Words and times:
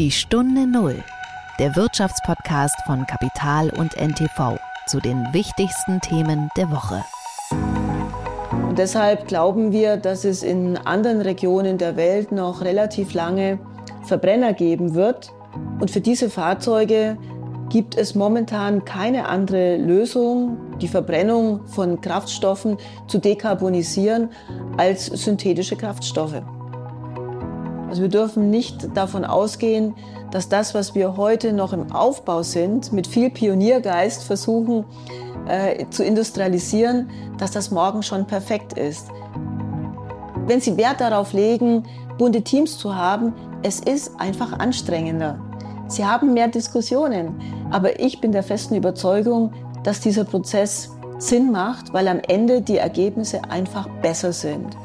Die 0.00 0.10
Stunde 0.10 0.66
Null, 0.66 1.04
der 1.60 1.76
Wirtschaftspodcast 1.76 2.74
von 2.84 3.06
Kapital 3.06 3.70
und 3.70 3.96
NTV 3.96 4.58
zu 4.88 4.98
den 4.98 5.32
wichtigsten 5.32 6.00
Themen 6.00 6.48
der 6.56 6.68
Woche. 6.72 7.04
Und 8.50 8.76
deshalb 8.76 9.28
glauben 9.28 9.70
wir, 9.70 9.96
dass 9.96 10.24
es 10.24 10.42
in 10.42 10.76
anderen 10.76 11.20
Regionen 11.20 11.78
der 11.78 11.94
Welt 11.94 12.32
noch 12.32 12.62
relativ 12.62 13.14
lange 13.14 13.60
Verbrenner 14.02 14.52
geben 14.52 14.94
wird. 14.94 15.32
Und 15.78 15.92
für 15.92 16.00
diese 16.00 16.28
Fahrzeuge 16.28 17.16
gibt 17.68 17.96
es 17.96 18.16
momentan 18.16 18.84
keine 18.84 19.28
andere 19.28 19.76
Lösung, 19.76 20.56
die 20.80 20.88
Verbrennung 20.88 21.68
von 21.68 22.00
Kraftstoffen 22.00 22.78
zu 23.06 23.18
dekarbonisieren, 23.18 24.30
als 24.76 25.06
synthetische 25.06 25.76
Kraftstoffe. 25.76 26.42
Also 27.94 28.02
wir 28.02 28.08
dürfen 28.08 28.50
nicht 28.50 28.96
davon 28.96 29.24
ausgehen, 29.24 29.94
dass 30.32 30.48
das, 30.48 30.74
was 30.74 30.96
wir 30.96 31.16
heute 31.16 31.52
noch 31.52 31.72
im 31.72 31.92
Aufbau 31.92 32.42
sind, 32.42 32.92
mit 32.92 33.06
viel 33.06 33.30
Pioniergeist 33.30 34.24
versuchen 34.24 34.84
äh, 35.46 35.86
zu 35.90 36.02
industrialisieren, 36.02 37.08
dass 37.38 37.52
das 37.52 37.70
morgen 37.70 38.02
schon 38.02 38.26
perfekt 38.26 38.72
ist. 38.72 39.10
Wenn 40.48 40.60
Sie 40.60 40.76
Wert 40.76 41.00
darauf 41.00 41.34
legen, 41.34 41.84
bunte 42.18 42.42
Teams 42.42 42.78
zu 42.78 42.96
haben, 42.96 43.32
es 43.62 43.78
ist 43.78 44.18
einfach 44.18 44.58
anstrengender. 44.58 45.38
Sie 45.86 46.04
haben 46.04 46.34
mehr 46.34 46.48
Diskussionen, 46.48 47.40
aber 47.70 48.00
ich 48.00 48.20
bin 48.20 48.32
der 48.32 48.42
festen 48.42 48.74
Überzeugung, 48.74 49.52
dass 49.84 50.00
dieser 50.00 50.24
Prozess 50.24 50.90
Sinn 51.18 51.52
macht, 51.52 51.92
weil 51.92 52.08
am 52.08 52.18
Ende 52.26 52.60
die 52.60 52.78
Ergebnisse 52.78 53.44
einfach 53.50 53.88
besser 54.02 54.32
sind. 54.32 54.76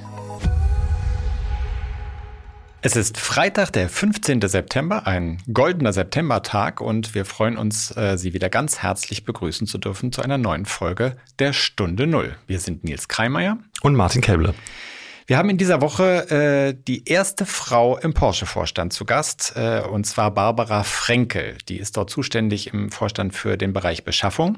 Es 2.82 2.96
ist 2.96 3.18
Freitag, 3.18 3.74
der 3.74 3.90
15. 3.90 4.40
September, 4.48 5.06
ein 5.06 5.42
goldener 5.52 5.92
Septembertag 5.92 6.80
und 6.80 7.14
wir 7.14 7.26
freuen 7.26 7.58
uns, 7.58 7.96
äh, 7.98 8.18
Sie 8.18 8.34
wieder 8.34 8.48
ganz 8.48 8.82
herzlich 8.82 9.26
begrüßen 9.26 9.68
zu 9.68 9.78
dürfen 9.78 10.14
zu 10.14 10.22
einer 10.22 10.38
neuen 10.38 10.66
Folge 10.66 11.18
der 11.40 11.52
Stunde 11.52 12.08
Null. 12.08 12.38
Wir 12.48 12.62
sind 12.62 12.86
Nils 12.86 13.10
Kreimeier 13.10 13.58
und 13.82 13.96
Martin 13.96 14.22
Käble. 14.22 14.54
Wir 15.28 15.38
haben 15.38 15.50
in 15.50 15.58
dieser 15.58 15.82
Woche 15.82 16.30
äh, 16.32 16.74
die 16.88 17.04
erste 17.04 17.46
Frau 17.46 17.98
im 17.98 18.14
Porsche-Vorstand 18.14 18.94
zu 18.94 19.04
Gast, 19.04 19.54
äh, 19.58 19.82
und 19.82 20.06
zwar 20.06 20.32
Barbara 20.32 20.84
Frenkel. 20.84 21.58
Die 21.68 21.80
ist 21.80 21.98
dort 21.98 22.10
zuständig 22.10 22.74
im 22.74 22.92
Vorstand 22.92 23.36
für 23.36 23.58
den 23.58 23.74
Bereich 23.74 24.06
Beschaffung. 24.06 24.58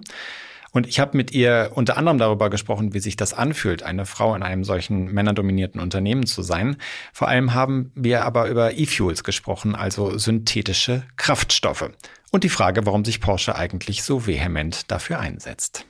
Und 0.72 0.88
ich 0.88 1.00
habe 1.00 1.18
mit 1.18 1.32
ihr 1.32 1.72
unter 1.76 1.98
anderem 1.98 2.18
darüber 2.18 2.50
gesprochen, 2.50 2.94
wie 2.94 3.00
sich 3.00 3.18
das 3.18 3.34
anfühlt, 3.34 3.84
eine 3.84 4.06
Frau 4.06 4.34
in 4.36 4.44
einem 4.44 4.64
solchen 4.64 5.12
männerdominierten 5.12 5.82
Unternehmen 5.82 6.26
zu 6.26 6.42
sein. 6.42 6.78
Vor 7.12 7.28
allem 7.28 7.54
haben 7.54 7.92
wir 7.94 8.24
aber 8.24 8.48
über 8.48 8.78
E-Fuels 8.78 9.24
gesprochen, 9.24 9.76
also 9.76 10.18
synthetische 10.18 11.04
Kraftstoffe. 11.18 11.90
Und 12.32 12.46
die 12.46 12.50
Frage, 12.50 12.86
warum 12.86 13.04
sich 13.04 13.20
Porsche 13.20 13.56
eigentlich 13.56 14.04
so 14.04 14.26
vehement 14.26 14.90
dafür 14.90 15.20
einsetzt. 15.20 15.86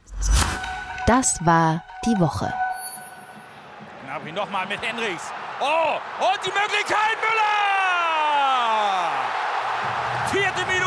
Das 1.06 1.46
war 1.46 1.84
die 2.06 2.20
Woche. 2.20 2.52
Gnabry 4.06 4.32
nochmal 4.32 4.68
mit 4.68 4.82
Henrichs. 4.82 5.32
Oh, 5.60 5.98
und 6.20 6.40
die 6.44 6.50
Möglichkeit 6.50 7.18
Müller! 7.22 7.52
Vierte 10.32 10.66
Minute. 10.66 10.81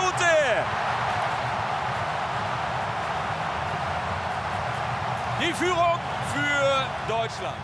Die 5.47 5.53
Führung 5.53 5.99
für 6.33 7.13
Deutschland. 7.13 7.57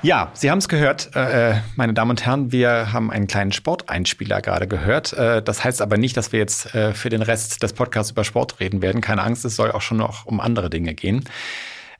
Ja, 0.00 0.30
Sie 0.32 0.50
haben 0.50 0.58
es 0.58 0.68
gehört, 0.68 1.10
äh, 1.14 1.50
äh, 1.50 1.56
meine 1.74 1.92
Damen 1.92 2.12
und 2.12 2.24
Herren, 2.24 2.52
wir 2.52 2.90
haben 2.94 3.10
einen 3.10 3.26
kleinen 3.26 3.52
Sporteinspieler 3.52 4.40
gerade 4.40 4.66
gehört. 4.66 5.12
Äh, 5.12 5.42
das 5.42 5.62
heißt 5.62 5.82
aber 5.82 5.98
nicht, 5.98 6.16
dass 6.16 6.32
wir 6.32 6.38
jetzt 6.38 6.74
äh, 6.74 6.94
für 6.94 7.10
den 7.10 7.20
Rest 7.20 7.62
des 7.62 7.74
Podcasts 7.74 8.12
über 8.12 8.24
Sport 8.24 8.60
reden 8.60 8.80
werden. 8.80 9.02
Keine 9.02 9.22
Angst, 9.22 9.44
es 9.44 9.56
soll 9.56 9.72
auch 9.72 9.82
schon 9.82 9.98
noch 9.98 10.24
um 10.24 10.40
andere 10.40 10.70
Dinge 10.70 10.94
gehen. 10.94 11.24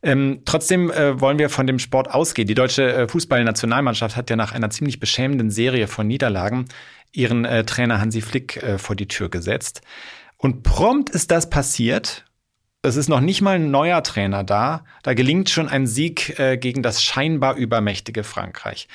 Ähm, 0.02 0.40
trotzdem 0.46 0.90
äh, 0.90 1.20
wollen 1.20 1.38
wir 1.38 1.50
von 1.50 1.66
dem 1.66 1.78
Sport 1.78 2.10
ausgehen. 2.10 2.48
Die 2.48 2.54
deutsche 2.54 2.90
äh, 2.90 3.06
Fußballnationalmannschaft 3.06 4.16
hat 4.16 4.30
ja 4.30 4.36
nach 4.36 4.52
einer 4.52 4.70
ziemlich 4.70 4.98
beschämenden 4.98 5.50
Serie 5.50 5.88
von 5.88 6.06
Niederlagen 6.06 6.68
ihren 7.12 7.44
äh, 7.44 7.64
Trainer 7.64 8.00
Hansi 8.00 8.22
Flick 8.22 8.62
äh, 8.62 8.78
vor 8.78 8.96
die 8.96 9.08
Tür 9.08 9.28
gesetzt. 9.28 9.82
Und 10.38 10.62
prompt 10.62 11.10
ist 11.10 11.30
das 11.30 11.50
passiert 11.50 12.24
es 12.86 12.96
ist 12.96 13.08
noch 13.08 13.20
nicht 13.20 13.42
mal 13.42 13.56
ein 13.56 13.70
neuer 13.70 14.02
Trainer 14.02 14.44
da. 14.44 14.84
Da 15.02 15.14
gelingt 15.14 15.50
schon 15.50 15.68
ein 15.68 15.86
Sieg 15.86 16.38
äh, 16.38 16.56
gegen 16.56 16.82
das 16.82 17.02
scheinbar 17.02 17.56
übermächtige 17.56 18.24
Frankreich. 18.24 18.88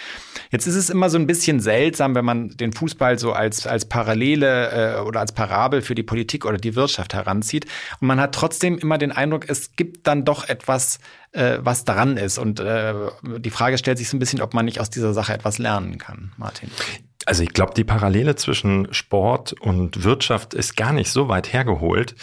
Jetzt 0.50 0.68
ist 0.68 0.76
es 0.76 0.90
immer 0.90 1.10
so 1.10 1.18
ein 1.18 1.28
bisschen 1.28 1.60
seltsam, 1.60 2.16
wenn 2.16 2.26
man 2.26 2.50
den 2.50 2.74
Fußball 2.74 3.20
so 3.20 3.34
als, 3.34 3.68
als 3.68 3.86
Parallele 3.86 4.98
äh, 4.98 5.02
oder 5.02 5.20
als 5.20 5.34
Parabel 5.34 5.82
für 5.82 5.96
die 5.96 6.04
Politik 6.04 6.46
oder 6.46 6.58
die 6.58 6.76
Wirtschaft 6.76 7.14
heranzieht. 7.14 7.66
Und 8.00 8.08
man 8.08 8.20
hat 8.20 8.34
trotzdem 8.34 8.78
immer 8.78 8.98
den 8.98 9.12
Eindruck, 9.12 9.50
es 9.50 9.76
gibt 9.76 10.08
dann 10.08 10.26
doch 10.26 10.48
etwas, 10.48 11.00
äh, 11.32 11.58
was 11.60 11.86
dran 11.86 12.18
ist. 12.18 12.38
Und 12.38 12.60
äh, 12.60 12.94
die 13.40 13.52
Frage 13.52 13.78
stellt 13.78 13.98
sich 13.98 14.10
so 14.10 14.18
ein 14.18 14.20
bisschen, 14.20 14.42
ob 14.42 14.54
man 14.54 14.66
nicht 14.66 14.80
aus 14.80 14.90
dieser 14.90 15.14
Sache 15.14 15.34
etwas 15.34 15.58
lernen 15.58 15.98
kann, 15.98 16.32
Martin. 16.38 16.72
Also 17.26 17.44
ich 17.44 17.50
glaube, 17.50 17.74
die 17.76 17.84
Parallele 17.84 18.36
zwischen 18.36 18.92
Sport 18.94 19.54
und 19.54 20.04
Wirtschaft 20.04 20.56
ist 20.56 20.76
gar 20.76 20.92
nicht 20.92 21.12
so 21.12 21.28
weit 21.28 21.54
hergeholt. 21.54 22.16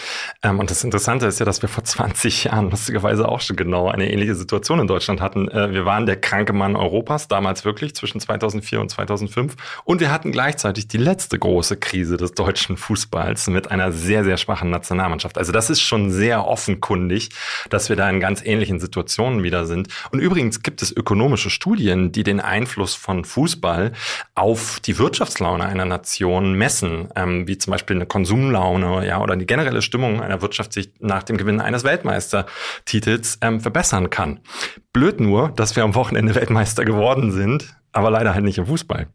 Ähm, 0.42 0.59
und 0.59 0.70
das 0.70 0.82
Interessante 0.82 1.26
ist 1.26 1.38
ja, 1.38 1.47
dass 1.47 1.62
wir 1.62 1.69
vor 1.69 1.84
20 1.84 2.44
Jahren 2.44 2.70
lustigerweise 2.70 3.28
auch 3.28 3.41
schon 3.41 3.56
genau 3.56 3.88
eine 3.88 4.10
ähnliche 4.10 4.34
Situation 4.34 4.81
in 4.81 4.88
Deutschland 4.88 5.20
hatten. 5.20 5.48
Äh, 5.48 5.72
wir 5.72 5.84
waren 5.84 6.06
der 6.06 6.16
kranke 6.16 6.53
Mann 6.53 6.75
Europas, 6.75 7.28
damals 7.28 7.64
wirklich 7.64 7.94
zwischen 7.94 8.20
2004 8.20 8.81
und 8.81 8.91
2005. 8.91 9.54
Und 9.84 10.00
wir 10.00 10.10
hatten 10.10 10.32
gleichzeitig 10.32 10.88
die 10.88 10.97
letzte 10.97 11.38
große 11.38 11.76
Krise 11.76 12.16
des 12.16 12.32
deutschen 12.32 12.76
Fußballs 12.76 13.48
mit 13.48 13.70
einer 13.70 13.92
sehr, 13.92 14.25
sehr 14.25 14.37
schwachen 14.37 14.70
Nationalmannschaft. 14.70 15.38
Also 15.38 15.53
das 15.53 15.70
ist 15.70 15.81
schon 15.81 16.10
sehr 16.10 16.47
offenkundig, 16.47 17.31
dass 17.70 17.88
wir 17.88 17.94
da 17.94 18.10
in 18.10 18.19
ganz 18.19 18.44
ähnlichen 18.44 18.81
Situationen 18.81 19.44
wieder 19.44 19.64
sind. 19.66 19.88
Und 20.10 20.19
übrigens 20.19 20.62
gibt 20.62 20.82
es 20.82 20.91
ökonomische 20.91 21.50
Studien, 21.50 22.10
die 22.10 22.25
den 22.25 22.41
Einfluss 22.41 22.94
von 22.97 23.25
Fußball 23.25 23.92
auf 24.34 24.81
Wirtschaftslaune 24.97 25.65
einer 25.65 25.84
Nation 25.84 26.54
messen, 26.54 27.09
ähm, 27.16 27.47
wie 27.49 27.59
zum 27.59 27.72
Beispiel 27.72 27.97
eine 27.97 28.06
Konsumlaune, 28.06 29.04
ja, 29.06 29.21
oder 29.21 29.37
die 29.37 29.44
generelle 29.44 29.82
Stimmung 29.82 30.22
einer 30.22 30.41
Wirtschaft 30.41 30.72
sich 30.72 30.93
nach 31.00 31.25
dem 31.25 31.37
Gewinn 31.37 31.60
eines 31.60 31.84
Weltmeistertitels 31.84 33.38
ähm, 33.43 33.60
verbessern 33.60 34.09
kann. 34.09 34.41
Blöd 34.93 35.21
nur, 35.21 35.50
dass 35.50 35.76
wir 35.76 35.82
am 35.82 35.94
Wochenende 35.94 36.34
Weltmeister 36.34 36.84
geworden 36.84 37.32
sind, 37.32 37.75
aber 37.93 38.10
leider 38.10 38.32
halt 38.32 38.44
nicht 38.44 38.59
im 38.59 38.66
Fußball. 38.66 39.09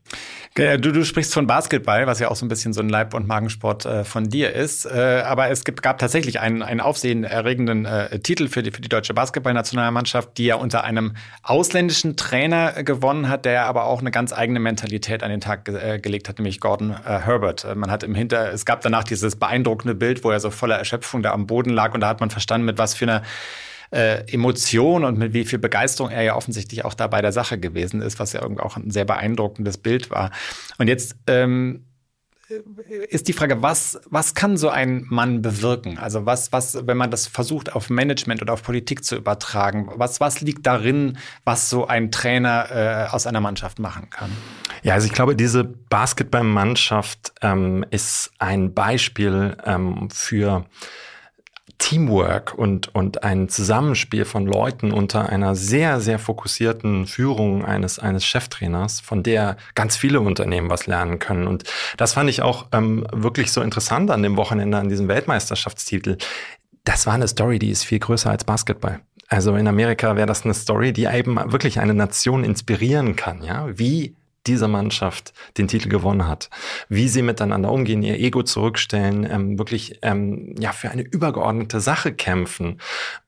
Du, 0.56 0.78
du 0.78 1.04
sprichst 1.04 1.34
von 1.34 1.48
Basketball, 1.48 2.06
was 2.06 2.20
ja 2.20 2.30
auch 2.30 2.36
so 2.36 2.46
ein 2.46 2.48
bisschen 2.48 2.74
so 2.74 2.82
ein 2.82 2.88
Leib- 2.88 3.16
und 3.16 3.28
Magensport 3.28 3.88
äh, 3.88 4.04
von 4.04 4.30
dir 4.30 4.54
ist. 4.54 4.86
Äh, 4.86 5.24
aber 5.26 5.50
es 5.50 5.64
gibt, 5.64 5.82
gab 5.82 5.98
tatsächlich 5.98 6.42
einen, 6.42 6.62
einen 6.62 6.80
aufsehenerregenden 6.80 7.86
äh, 7.86 8.20
Titel 8.20 8.48
für 8.48 8.62
die, 8.62 8.70
für 8.70 8.82
die 8.82 8.88
deutsche 8.88 9.16
Basketballnationalmannschaft, 9.16 10.38
die 10.38 10.46
ja 10.46 10.56
unter 10.56 10.84
einem 10.84 11.16
ausländischen 11.42 12.18
Trainer 12.18 12.84
gewonnen 12.84 13.30
hat, 13.30 13.46
der 13.46 13.66
aber 13.66 13.86
auch 13.86 14.02
eine 14.02 14.12
ganz 14.12 14.32
eigene 14.32 14.60
Mentalität 14.60 15.24
an 15.24 15.32
den 15.32 15.42
Tag 15.42 15.66
ge 15.66 15.96
äh, 15.96 16.00
gelegt 16.00 16.30
hat, 16.30 16.38
nämlich 16.38 16.60
Gordon 16.60 16.92
äh, 16.92 17.20
Herbert. 17.22 17.66
Äh, 17.66 17.74
man 17.74 17.90
hat 17.90 18.04
im 18.04 18.14
Hinter, 18.14 18.54
es 18.54 18.64
gab 18.64 18.82
danach 18.82 19.06
dieses 19.06 19.36
beeindruckende 19.38 19.96
Bild, 19.96 20.24
wo 20.24 20.30
er 20.30 20.40
so 20.40 20.52
voller 20.52 20.78
Erschöpfung 20.78 21.24
da 21.24 21.32
am 21.32 21.48
Boden 21.48 21.72
lag 21.72 21.96
und 21.96 22.02
da 22.02 22.08
hat 22.10 22.20
man 22.20 22.30
verstanden, 22.30 22.66
mit 22.66 22.78
was 22.78 22.94
für 22.94 23.06
einer 23.06 23.24
äh, 23.94 24.26
Emotion 24.32 25.06
und 25.06 25.18
mit 25.18 25.34
wie 25.34 25.46
viel 25.46 25.60
Begeisterung 25.60 26.12
er 26.12 26.24
ja 26.24 26.36
offensichtlich 26.36 26.84
auch 26.84 26.94
da 26.94 27.08
bei 27.08 27.22
der 27.22 27.32
Sache 27.32 27.60
gewesen 27.60 28.02
ist, 28.02 28.20
was 28.20 28.34
ja 28.34 28.42
irgendwie 28.42 28.64
auch 28.64 28.76
ein 28.76 28.92
sehr 28.92 29.06
beeindruckendes 29.06 29.78
Bild 29.78 30.10
war. 30.10 30.32
Und 30.78 30.88
jetzt 30.88 31.16
ähm, 31.28 31.86
ist 33.10 33.28
die 33.28 33.34
Frage, 33.34 33.62
was, 33.62 34.02
was 34.10 34.34
kann 34.34 34.58
so 34.58 34.70
ein 34.70 35.06
Mann 35.10 35.42
bewirken? 35.42 35.98
Also 35.98 36.26
was, 36.26 36.52
was, 36.52 36.86
wenn 36.88 36.98
man 36.98 37.12
das 37.12 37.28
versucht, 37.28 37.74
auf 37.74 37.90
Management 37.90 38.42
oder 38.42 38.54
auf 38.54 38.64
Politik 38.64 39.04
zu 39.04 39.16
übertragen, 39.16 39.90
was, 39.96 40.20
was 40.20 40.42
liegt 40.42 40.66
darin, 40.66 41.18
was 41.46 41.70
so 41.70 41.88
ein 41.88 42.12
Trainer 42.12 42.68
äh, 42.72 43.14
aus 43.14 43.28
einer 43.28 43.42
Mannschaft 43.42 43.80
machen 43.80 44.10
kann? 44.10 44.32
Ja, 44.82 44.96
also 44.96 45.08
ich 45.08 45.14
glaube, 45.14 45.36
diese 45.36 45.64
Basketballmannschaft 45.64 47.34
ähm, 47.42 47.86
ist 47.92 48.32
ein 48.40 48.74
Beispiel 48.74 49.56
ähm, 49.66 50.10
für 50.12 50.66
Teamwork 51.84 52.54
und, 52.58 52.96
und 52.96 53.26
ein 53.26 53.50
Zusammenspiel 53.50 54.24
von 54.24 54.46
Leuten 54.46 54.94
unter 54.94 55.28
einer 55.28 55.54
sehr, 55.54 56.00
sehr 56.00 56.18
fokussierten 56.18 57.08
Führung 57.08 57.66
eines, 57.66 58.00
eines 58.00 58.24
Cheftrainers, 58.26 59.02
von 59.02 59.22
der 59.22 59.58
ganz 59.76 59.98
viele 59.98 60.22
Unternehmen 60.22 60.70
was 60.70 60.88
lernen 60.88 61.20
können. 61.20 61.46
Und 61.46 61.66
das 61.98 62.14
fand 62.14 62.30
ich 62.30 62.42
auch 62.42 62.68
ähm, 62.72 63.06
wirklich 63.12 63.52
so 63.52 63.62
interessant 63.62 64.12
an 64.12 64.24
dem 64.24 64.38
Wochenende, 64.38 64.78
an 64.78 64.88
diesem 64.88 65.10
Weltmeisterschaftstitel. 65.10 66.16
Das 66.86 67.06
war 67.06 67.16
eine 67.16 67.28
Story, 67.28 67.60
die 67.60 67.72
ist 67.72 67.84
viel 67.84 68.00
größer 68.00 68.30
als 68.30 68.46
Basketball. 68.46 69.02
Also 69.28 69.54
in 69.58 69.68
Amerika 69.68 70.16
wäre 70.16 70.28
das 70.28 70.46
eine 70.46 70.54
Story, 70.54 70.94
die 70.94 71.04
eben 71.04 71.36
wirklich 71.52 71.82
eine 71.82 71.94
Nation 71.94 72.46
inspirieren 72.46 73.18
kann. 73.18 73.44
Ja, 73.44 73.68
wie 73.78 74.16
dieser 74.48 74.68
Mannschaft 74.68 75.34
den 75.58 75.68
Titel 75.68 75.90
gewonnen 75.90 76.28
hat. 76.28 76.50
Wie 76.90 77.08
sie 77.08 77.22
miteinander 77.22 77.72
umgehen, 77.72 78.04
ihr 78.04 78.20
Ego 78.20 78.44
zurückstellen, 78.44 79.28
ähm, 79.30 79.58
wirklich 79.58 80.00
ähm, 80.02 80.56
ja 80.60 80.72
für 80.72 80.90
eine 80.92 81.04
übergeordnete 81.04 81.80
Sache 81.80 82.14
kämpfen. 82.14 82.80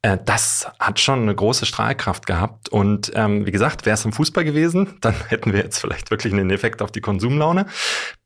Äh, 0.01 0.17
das 0.23 0.67
hat 0.79 0.99
schon 0.99 1.21
eine 1.21 1.35
große 1.35 1.65
Strahlkraft 1.65 2.25
gehabt. 2.25 2.69
Und 2.69 3.11
ähm, 3.15 3.45
wie 3.45 3.51
gesagt, 3.51 3.85
wäre 3.85 3.95
es 3.95 4.05
im 4.05 4.13
Fußball 4.13 4.43
gewesen, 4.43 4.95
dann 5.01 5.15
hätten 5.27 5.53
wir 5.53 5.61
jetzt 5.61 5.79
vielleicht 5.79 6.11
wirklich 6.11 6.33
einen 6.33 6.49
Effekt 6.49 6.81
auf 6.81 6.91
die 6.91 7.01
Konsumlaune. 7.01 7.65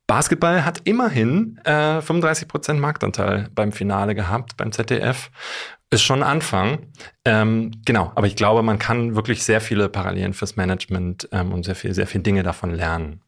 Basketball 0.07 0.65
hat 0.65 0.81
immerhin 0.86 1.59
äh, 1.65 2.00
35% 2.00 2.74
Marktanteil 2.74 3.47
beim 3.53 3.71
Finale 3.71 4.15
gehabt, 4.15 4.57
beim 4.57 4.71
ZDF. 4.71 5.30
Ist 5.91 6.03
schon 6.03 6.21
ein 6.21 6.30
Anfang. 6.30 6.80
Ähm, 7.25 7.71
genau, 7.83 8.12
aber 8.15 8.27
ich 8.27 8.36
glaube, 8.36 8.62
man 8.62 8.77
kann 8.77 9.15
wirklich 9.15 9.44
sehr 9.44 9.59
viele 9.59 9.89
Parallelen 9.89 10.33
fürs 10.33 10.56
Management 10.56 11.27
ähm, 11.31 11.51
und 11.51 11.65
sehr 11.65 11.75
viel, 11.75 11.94
sehr 11.95 12.06
viele 12.06 12.24
Dinge 12.24 12.44
davon 12.44 12.75
lernen. 12.75 13.21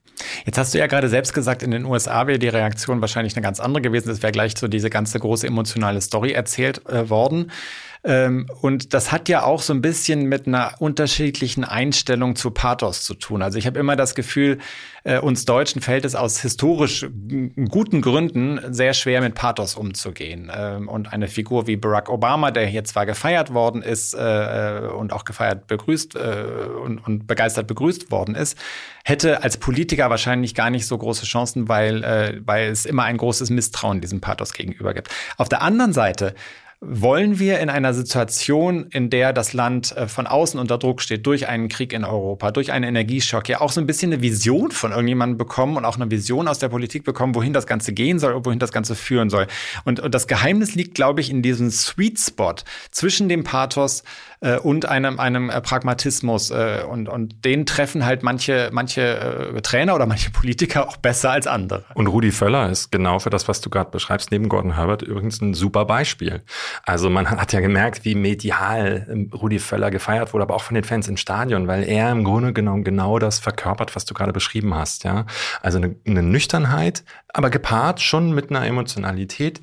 Jetzt 0.45 0.57
hast 0.57 0.73
du 0.73 0.77
ja 0.77 0.85
gerade 0.85 1.09
selbst 1.09 1.33
gesagt, 1.33 1.63
in 1.63 1.71
den 1.71 1.85
USA 1.85 2.27
wäre 2.27 2.37
die 2.37 2.47
Reaktion 2.47 3.01
wahrscheinlich 3.01 3.35
eine 3.35 3.43
ganz 3.43 3.59
andere 3.59 3.81
gewesen. 3.81 4.11
Es 4.11 4.21
wäre 4.21 4.31
gleich 4.31 4.55
so 4.57 4.67
diese 4.67 4.91
ganze 4.91 5.19
große 5.19 5.47
emotionale 5.47 6.01
Story 6.01 6.33
erzählt 6.33 6.87
äh, 6.87 7.09
worden. 7.09 7.51
Ähm, 8.03 8.47
und 8.61 8.95
das 8.95 9.11
hat 9.11 9.29
ja 9.29 9.43
auch 9.43 9.61
so 9.61 9.73
ein 9.73 9.81
bisschen 9.81 10.25
mit 10.25 10.47
einer 10.47 10.73
unterschiedlichen 10.79 11.63
Einstellung 11.63 12.35
zu 12.35 12.49
Pathos 12.49 13.03
zu 13.03 13.13
tun. 13.13 13.43
Also 13.43 13.59
ich 13.59 13.67
habe 13.67 13.79
immer 13.79 13.95
das 13.95 14.15
Gefühl, 14.15 14.57
äh, 15.03 15.19
uns 15.19 15.45
Deutschen 15.45 15.81
fällt 15.81 16.03
es 16.03 16.15
aus 16.15 16.41
historisch 16.41 17.05
guten 17.69 18.01
Gründen 18.01 18.59
sehr 18.73 18.93
schwer, 18.93 19.21
mit 19.21 19.35
Pathos 19.35 19.75
umzugehen. 19.75 20.51
Ähm, 20.53 20.89
und 20.89 21.13
eine 21.13 21.27
Figur 21.27 21.67
wie 21.67 21.75
Barack 21.75 22.09
Obama, 22.09 22.49
der 22.49 22.65
hier 22.65 22.83
zwar 22.85 23.05
gefeiert 23.05 23.53
worden 23.53 23.83
ist 23.83 24.15
äh, 24.15 24.81
und 24.97 25.13
auch 25.13 25.23
gefeiert 25.23 25.67
begrüßt 25.67 26.15
äh, 26.15 26.45
und, 26.83 27.27
begeistert 27.27 27.67
begrüßt 27.67 28.09
worden 28.09 28.33
ist, 28.33 28.57
hätte 29.03 29.43
als 29.43 29.57
Politiker 29.57 30.09
wahrscheinlich 30.09 30.55
gar 30.55 30.71
nicht 30.71 30.87
so 30.87 30.97
große 30.97 31.25
Chancen, 31.25 31.69
weil, 31.69 32.03
äh, 32.03 32.41
weil 32.45 32.69
es 32.69 32.87
immer 32.87 33.03
ein 33.03 33.17
großes 33.17 33.51
Misstrauen 33.51 34.01
diesem 34.01 34.21
Pathos 34.21 34.53
gegenüber 34.53 34.95
gibt. 34.95 35.09
Auf 35.37 35.49
der 35.49 35.61
anderen 35.61 35.93
Seite 35.93 36.33
wollen 36.83 37.37
wir 37.37 37.59
in 37.59 37.69
einer 37.69 37.93
Situation, 37.93 38.87
in 38.89 39.11
der 39.11 39.33
das 39.33 39.53
Land 39.53 39.95
äh, 39.95 40.07
von 40.07 40.25
außen 40.25 40.59
unter 40.59 40.79
Druck 40.79 41.01
steht, 41.01 41.27
durch 41.27 41.47
einen 41.47 41.69
Krieg 41.69 41.93
in 41.93 42.03
Europa, 42.03 42.49
durch 42.49 42.71
einen 42.71 42.85
Energieschock, 42.85 43.47
ja 43.49 43.61
auch 43.61 43.71
so 43.71 43.79
ein 43.79 43.85
bisschen 43.85 44.11
eine 44.11 44.23
Vision 44.23 44.71
von 44.71 44.89
irgendjemandem 44.89 45.37
bekommen 45.37 45.77
und 45.77 45.85
auch 45.85 45.95
eine 45.95 46.09
Vision 46.09 46.47
aus 46.47 46.57
der 46.57 46.69
Politik 46.69 47.03
bekommen, 47.03 47.35
wohin 47.35 47.53
das 47.53 47.67
Ganze 47.67 47.93
gehen 47.93 48.17
soll 48.17 48.33
und 48.33 48.47
wohin 48.47 48.57
das 48.57 48.71
Ganze 48.71 48.95
führen 48.95 49.29
soll. 49.29 49.45
Und, 49.85 49.99
und 49.99 50.15
das 50.15 50.25
Geheimnis 50.25 50.73
liegt, 50.73 50.95
glaube 50.95 51.21
ich, 51.21 51.29
in 51.29 51.43
diesem 51.43 51.69
Sweet 51.69 52.19
Spot 52.19 52.55
zwischen 52.89 53.29
dem 53.29 53.43
Pathos 53.43 54.03
äh, 54.41 54.57
und 54.57 54.85
einem, 54.87 55.19
einem 55.19 55.49
äh, 55.49 55.61
Pragmatismus. 55.61 56.51
Äh, 56.51 56.83
und, 56.89 57.07
und 57.07 57.45
den 57.45 57.65
treffen 57.65 58.05
halt 58.05 58.23
manche, 58.23 58.69
manche 58.71 59.53
äh, 59.55 59.61
Trainer 59.61 59.95
oder 59.95 60.05
manche 60.05 60.31
Politiker 60.31 60.87
auch 60.87 60.97
besser 60.97 61.31
als 61.31 61.47
andere. 61.47 61.85
Und 61.93 62.07
Rudi 62.07 62.31
Völler 62.31 62.69
ist 62.69 62.91
genau 62.91 63.19
für 63.19 63.29
das, 63.29 63.47
was 63.47 63.61
du 63.61 63.69
gerade 63.69 63.91
beschreibst, 63.91 64.31
neben 64.31 64.49
Gordon 64.49 64.75
Herbert 64.75 65.03
übrigens 65.03 65.41
ein 65.41 65.53
super 65.53 65.85
Beispiel. 65.85 66.41
Also 66.83 67.09
man 67.09 67.29
hat 67.29 67.53
ja 67.53 67.59
gemerkt, 67.59 68.03
wie 68.03 68.15
medial 68.15 69.07
ähm, 69.09 69.31
Rudi 69.33 69.59
Völler 69.59 69.91
gefeiert 69.91 70.33
wurde, 70.33 70.43
aber 70.43 70.55
auch 70.55 70.63
von 70.63 70.75
den 70.75 70.83
Fans 70.83 71.07
im 71.07 71.17
Stadion, 71.17 71.67
weil 71.67 71.83
er 71.83 72.11
im 72.11 72.23
Grunde 72.23 72.53
genommen 72.53 72.83
genau 72.83 73.19
das 73.19 73.39
verkörpert, 73.39 73.95
was 73.95 74.05
du 74.05 74.13
gerade 74.13 74.33
beschrieben 74.33 74.73
hast. 74.73 75.03
Ja, 75.03 75.25
Also 75.61 75.77
eine, 75.77 75.95
eine 76.05 76.23
Nüchternheit, 76.23 77.03
aber 77.33 77.49
gepaart 77.49 78.01
schon 78.01 78.33
mit 78.33 78.49
einer 78.49 78.65
Emotionalität, 78.65 79.61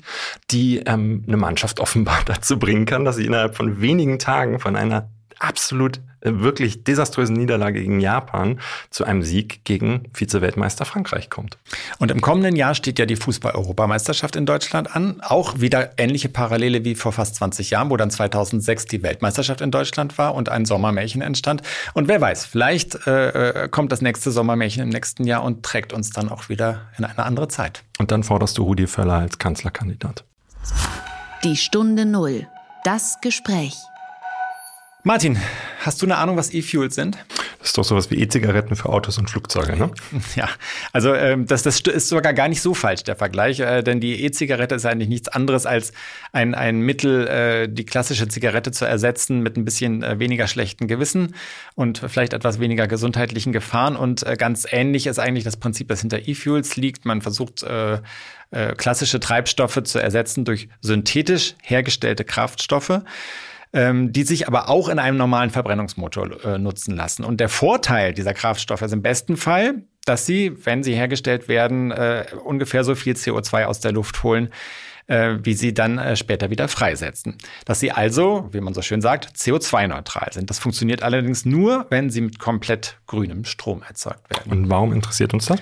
die 0.51 0.79
ähm, 0.79 1.23
eine 1.27 1.37
Mannschaft 1.37 1.79
offenbar 1.79 2.19
dazu 2.25 2.59
bringen 2.59 2.85
kann, 2.85 3.05
dass 3.05 3.17
sie 3.17 3.25
innerhalb 3.25 3.55
von 3.55 3.81
wenigen 3.81 4.19
Tagen 4.19 4.59
von 4.59 4.75
einer 4.75 5.09
absolut 5.39 6.01
äh, 6.21 6.31
wirklich 6.33 6.83
desaströsen 6.83 7.35
Niederlage 7.35 7.79
gegen 7.79 7.99
Japan 7.99 8.59
zu 8.89 9.05
einem 9.05 9.23
Sieg 9.23 9.63
gegen 9.63 10.03
Vize-Weltmeister 10.13 10.85
Frankreich 10.85 11.29
kommt. 11.29 11.57
Und 11.97 12.11
im 12.11 12.21
kommenden 12.21 12.55
Jahr 12.55 12.75
steht 12.75 12.99
ja 12.99 13.05
die 13.05 13.15
Fußball-Europameisterschaft 13.15 14.35
in 14.35 14.45
Deutschland 14.45 14.95
an. 14.95 15.21
Auch 15.21 15.59
wieder 15.59 15.91
ähnliche 15.97 16.29
Parallele 16.29 16.83
wie 16.83 16.95
vor 16.95 17.13
fast 17.13 17.35
20 17.35 17.69
Jahren, 17.69 17.89
wo 17.89 17.97
dann 17.97 18.11
2006 18.11 18.85
die 18.85 19.01
Weltmeisterschaft 19.01 19.61
in 19.61 19.71
Deutschland 19.71 20.17
war 20.17 20.35
und 20.35 20.49
ein 20.49 20.65
Sommermärchen 20.65 21.21
entstand. 21.21 21.61
Und 21.93 22.07
wer 22.07 22.19
weiß, 22.19 22.45
vielleicht 22.45 23.07
äh, 23.07 23.63
äh, 23.63 23.69
kommt 23.69 23.91
das 23.91 24.01
nächste 24.01 24.31
Sommermärchen 24.31 24.83
im 24.83 24.89
nächsten 24.89 25.23
Jahr 25.23 25.43
und 25.43 25.63
trägt 25.63 25.93
uns 25.93 26.09
dann 26.09 26.29
auch 26.29 26.49
wieder 26.49 26.89
in 26.97 27.05
eine 27.05 27.23
andere 27.23 27.47
Zeit. 27.47 27.83
Und 27.97 28.11
dann 28.11 28.23
forderst 28.23 28.57
du 28.57 28.63
Rudi 28.63 28.87
Völler 28.87 29.15
als 29.15 29.39
Kanzlerkandidat. 29.39 30.25
Die 31.43 31.55
Stunde 31.55 32.05
Null. 32.05 32.47
Das 32.83 33.19
Gespräch. 33.21 33.75
Martin, 35.03 35.37
hast 35.79 36.01
du 36.01 36.05
eine 36.05 36.17
Ahnung, 36.17 36.35
was 36.35 36.53
E-Fuels 36.53 36.93
sind? 36.93 37.17
Das 37.59 37.69
ist 37.69 37.77
doch 37.77 37.85
sowas 37.85 38.11
wie 38.11 38.15
E-Zigaretten 38.15 38.75
für 38.75 38.89
Autos 38.89 39.17
und 39.17 39.29
Flugzeuge, 39.29 39.77
ne? 39.77 39.91
Ja, 40.35 40.49
also 40.91 41.13
ähm, 41.13 41.45
das, 41.45 41.63
das 41.63 41.79
ist 41.79 42.09
sogar 42.09 42.33
gar 42.33 42.49
nicht 42.49 42.61
so 42.61 42.73
falsch, 42.73 43.03
der 43.03 43.15
Vergleich, 43.15 43.61
äh, 43.61 43.81
denn 43.81 44.01
die 44.01 44.23
E-Zigarette 44.23 44.75
ist 44.75 44.85
eigentlich 44.85 45.07
nichts 45.07 45.29
anderes 45.29 45.65
als 45.65 45.93
ein, 46.33 46.53
ein 46.53 46.81
Mittel, 46.81 47.27
äh, 47.27 47.69
die 47.69 47.85
klassische 47.85 48.27
Zigarette 48.27 48.71
zu 48.71 48.85
ersetzen 48.85 49.39
mit 49.39 49.55
ein 49.55 49.63
bisschen 49.63 50.03
äh, 50.03 50.19
weniger 50.19 50.47
schlechten 50.47 50.87
Gewissen 50.87 51.33
und 51.75 51.99
vielleicht 52.07 52.33
etwas 52.33 52.59
weniger 52.59 52.87
gesundheitlichen 52.87 53.53
Gefahren. 53.53 53.95
Und 53.95 54.23
äh, 54.23 54.35
ganz 54.37 54.67
ähnlich 54.69 55.07
ist 55.07 55.19
eigentlich 55.19 55.45
das 55.45 55.57
Prinzip, 55.57 55.87
das 55.87 56.01
hinter 56.01 56.27
E-Fuels 56.27 56.75
liegt. 56.75 57.05
Man 57.05 57.21
versucht, 57.21 57.63
äh, 57.63 57.99
äh, 58.51 58.73
klassische 58.75 59.19
Treibstoffe 59.19 59.81
zu 59.83 59.99
ersetzen 59.99 60.43
durch 60.43 60.69
synthetisch 60.81 61.55
hergestellte 61.61 62.25
Kraftstoffe 62.25 63.01
ähm, 63.73 64.11
die 64.11 64.23
sich 64.23 64.47
aber 64.47 64.69
auch 64.69 64.89
in 64.89 64.99
einem 64.99 65.17
normalen 65.17 65.49
Verbrennungsmotor 65.49 66.43
äh, 66.43 66.57
nutzen 66.57 66.95
lassen. 66.95 67.23
Und 67.23 67.39
der 67.39 67.49
Vorteil 67.49 68.13
dieser 68.13 68.33
Kraftstoffe 68.33 68.81
ist 68.81 68.93
im 68.93 69.01
besten 69.01 69.37
Fall, 69.37 69.83
dass 70.05 70.25
sie, 70.25 70.53
wenn 70.65 70.83
sie 70.83 70.95
hergestellt 70.95 71.47
werden, 71.47 71.91
äh, 71.91 72.25
ungefähr 72.43 72.83
so 72.83 72.95
viel 72.95 73.13
CO2 73.13 73.65
aus 73.65 73.79
der 73.79 73.91
Luft 73.91 74.23
holen, 74.23 74.49
äh, 75.05 75.37
wie 75.43 75.53
sie 75.53 75.73
dann 75.73 75.97
äh, 75.97 76.15
später 76.15 76.49
wieder 76.49 76.67
freisetzen. 76.67 77.37
Dass 77.65 77.79
sie 77.79 77.91
also, 77.91 78.47
wie 78.51 78.61
man 78.61 78.73
so 78.73 78.81
schön 78.81 79.01
sagt, 79.01 79.35
CO2-neutral 79.35 80.31
sind. 80.33 80.49
Das 80.49 80.59
funktioniert 80.59 81.03
allerdings 81.03 81.45
nur, 81.45 81.85
wenn 81.89 82.09
sie 82.09 82.21
mit 82.21 82.39
komplett 82.39 82.97
grünem 83.05 83.45
Strom 83.45 83.83
erzeugt 83.87 84.29
werden. 84.29 84.51
Und 84.51 84.69
warum 84.69 84.93
interessiert 84.93 85.33
uns 85.33 85.45
das? 85.45 85.59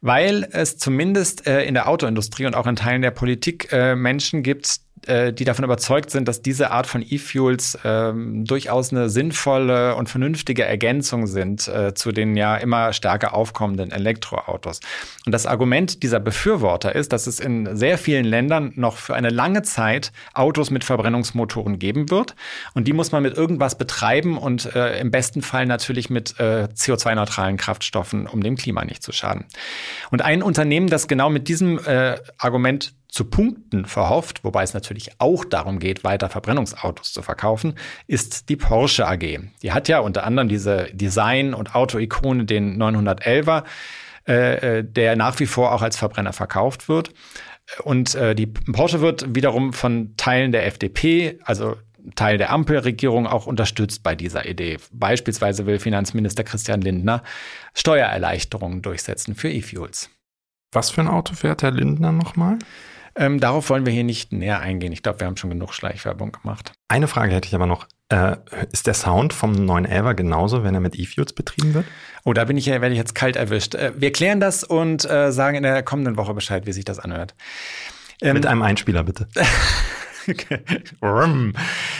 Weil 0.00 0.46
es 0.52 0.76
zumindest 0.76 1.46
äh, 1.46 1.64
in 1.64 1.72
der 1.72 1.88
Autoindustrie 1.88 2.44
und 2.44 2.54
auch 2.54 2.66
in 2.66 2.76
Teilen 2.76 3.00
der 3.00 3.10
Politik 3.10 3.72
äh, 3.72 3.94
Menschen 3.94 4.42
gibt, 4.42 4.80
äh, 5.08 5.32
die 5.32 5.44
davon 5.44 5.64
überzeugt 5.64 6.10
sind, 6.10 6.28
dass 6.28 6.42
diese 6.42 6.70
Art 6.70 6.86
von 6.86 7.04
E-Fuels 7.06 7.78
ähm, 7.84 8.44
durchaus 8.44 8.92
eine 8.92 9.08
sinnvolle 9.08 9.96
und 9.96 10.08
vernünftige 10.08 10.64
Ergänzung 10.64 11.26
sind 11.26 11.68
äh, 11.68 11.94
zu 11.94 12.12
den 12.12 12.36
ja 12.36 12.56
immer 12.56 12.92
stärker 12.92 13.34
aufkommenden 13.34 13.90
Elektroautos. 13.90 14.80
Und 15.26 15.32
das 15.32 15.46
Argument 15.46 16.02
dieser 16.02 16.20
Befürworter 16.20 16.94
ist, 16.94 17.12
dass 17.12 17.26
es 17.26 17.40
in 17.40 17.76
sehr 17.76 17.98
vielen 17.98 18.24
Ländern 18.24 18.72
noch 18.76 18.96
für 18.96 19.14
eine 19.14 19.30
lange 19.30 19.62
Zeit 19.62 20.12
Autos 20.32 20.70
mit 20.70 20.84
Verbrennungsmotoren 20.84 21.78
geben 21.78 22.10
wird. 22.10 22.34
Und 22.74 22.88
die 22.88 22.92
muss 22.92 23.12
man 23.12 23.22
mit 23.22 23.36
irgendwas 23.36 23.76
betreiben 23.76 24.38
und 24.38 24.74
äh, 24.74 24.98
im 24.98 25.10
besten 25.10 25.42
Fall 25.42 25.66
natürlich 25.66 26.10
mit 26.10 26.38
äh, 26.38 26.68
CO2-neutralen 26.74 27.56
Kraftstoffen, 27.56 28.26
um 28.26 28.42
dem 28.42 28.56
Klima 28.56 28.84
nicht 28.84 29.02
zu 29.02 29.12
schaden. 29.12 29.44
Und 30.10 30.22
ein 30.22 30.42
Unternehmen, 30.42 30.88
das 30.88 31.08
genau 31.08 31.30
mit 31.30 31.48
diesem 31.48 31.78
äh, 31.84 32.16
Argument 32.38 32.94
zu 33.14 33.24
punkten 33.24 33.84
verhofft, 33.84 34.42
wobei 34.42 34.64
es 34.64 34.74
natürlich 34.74 35.20
auch 35.20 35.44
darum 35.44 35.78
geht, 35.78 36.02
weiter 36.02 36.28
Verbrennungsautos 36.28 37.12
zu 37.12 37.22
verkaufen, 37.22 37.74
ist 38.08 38.48
die 38.48 38.56
Porsche 38.56 39.06
AG. 39.06 39.38
Die 39.62 39.72
hat 39.72 39.86
ja 39.86 40.00
unter 40.00 40.24
anderem 40.24 40.48
diese 40.48 40.88
Design- 40.92 41.54
und 41.54 41.76
Auto-Ikone, 41.76 42.44
den 42.44 42.76
911er, 42.76 43.62
äh, 44.26 44.78
äh, 44.78 44.84
der 44.84 45.14
nach 45.14 45.38
wie 45.38 45.46
vor 45.46 45.72
auch 45.72 45.82
als 45.82 45.96
Verbrenner 45.96 46.32
verkauft 46.32 46.88
wird. 46.88 47.14
Und 47.84 48.16
äh, 48.16 48.34
die 48.34 48.48
Porsche 48.48 49.00
wird 49.00 49.32
wiederum 49.32 49.72
von 49.72 50.16
Teilen 50.16 50.50
der 50.50 50.66
FDP, 50.66 51.38
also 51.44 51.76
Teil 52.16 52.36
der 52.36 52.50
Ampelregierung 52.50 53.28
auch 53.28 53.46
unterstützt 53.46 54.02
bei 54.02 54.16
dieser 54.16 54.44
Idee. 54.44 54.78
Beispielsweise 54.90 55.66
will 55.66 55.78
Finanzminister 55.78 56.42
Christian 56.42 56.80
Lindner 56.80 57.22
Steuererleichterungen 57.74 58.82
durchsetzen 58.82 59.36
für 59.36 59.52
E-Fuels. 59.52 60.10
Was 60.72 60.90
für 60.90 61.02
ein 61.02 61.08
Auto 61.08 61.34
fährt 61.34 61.62
Herr 61.62 61.70
Lindner 61.70 62.10
nochmal? 62.10 62.58
Ähm, 63.16 63.38
darauf 63.38 63.70
wollen 63.70 63.86
wir 63.86 63.92
hier 63.92 64.04
nicht 64.04 64.32
näher 64.32 64.60
eingehen. 64.60 64.92
Ich 64.92 65.02
glaube, 65.02 65.20
wir 65.20 65.26
haben 65.26 65.36
schon 65.36 65.50
genug 65.50 65.72
Schleichwerbung 65.72 66.32
gemacht. 66.32 66.72
Eine 66.88 67.06
Frage 67.06 67.34
hätte 67.34 67.46
ich 67.46 67.54
aber 67.54 67.66
noch. 67.66 67.86
Äh, 68.08 68.36
ist 68.72 68.86
der 68.86 68.94
Sound 68.94 69.32
vom 69.32 69.52
911 69.52 70.16
genauso, 70.16 70.64
wenn 70.64 70.74
er 70.74 70.80
mit 70.80 70.98
E-Fuels 70.98 71.32
betrieben 71.32 71.74
wird? 71.74 71.86
Oh, 72.24 72.32
da 72.32 72.44
bin 72.44 72.56
ich, 72.56 72.66
werde 72.66 72.90
ich 72.90 72.98
jetzt 72.98 73.14
kalt 73.14 73.36
erwischt. 73.36 73.74
Äh, 73.74 73.92
wir 73.96 74.12
klären 74.12 74.40
das 74.40 74.64
und 74.64 75.08
äh, 75.08 75.32
sagen 75.32 75.56
in 75.56 75.62
der 75.62 75.82
kommenden 75.82 76.16
Woche 76.16 76.34
Bescheid, 76.34 76.66
wie 76.66 76.72
sich 76.72 76.84
das 76.84 76.98
anhört. 76.98 77.34
Ähm, 78.20 78.34
mit 78.34 78.46
einem 78.46 78.62
Einspieler, 78.62 79.04
bitte. 79.04 79.28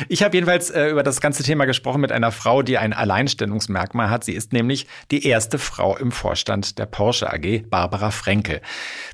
Ich 0.08 0.22
habe 0.22 0.34
jedenfalls 0.34 0.70
äh, 0.70 0.88
über 0.88 1.02
das 1.02 1.20
ganze 1.20 1.42
Thema 1.42 1.66
gesprochen 1.66 2.00
mit 2.00 2.10
einer 2.10 2.32
Frau, 2.32 2.62
die 2.62 2.78
ein 2.78 2.94
Alleinstellungsmerkmal 2.94 4.08
hat. 4.10 4.24
Sie 4.24 4.32
ist 4.32 4.52
nämlich 4.52 4.86
die 5.10 5.26
erste 5.26 5.58
Frau 5.58 5.96
im 5.96 6.10
Vorstand 6.10 6.78
der 6.78 6.86
Porsche 6.86 7.30
AG, 7.30 7.68
Barbara 7.68 8.10
Frenkel. 8.10 8.62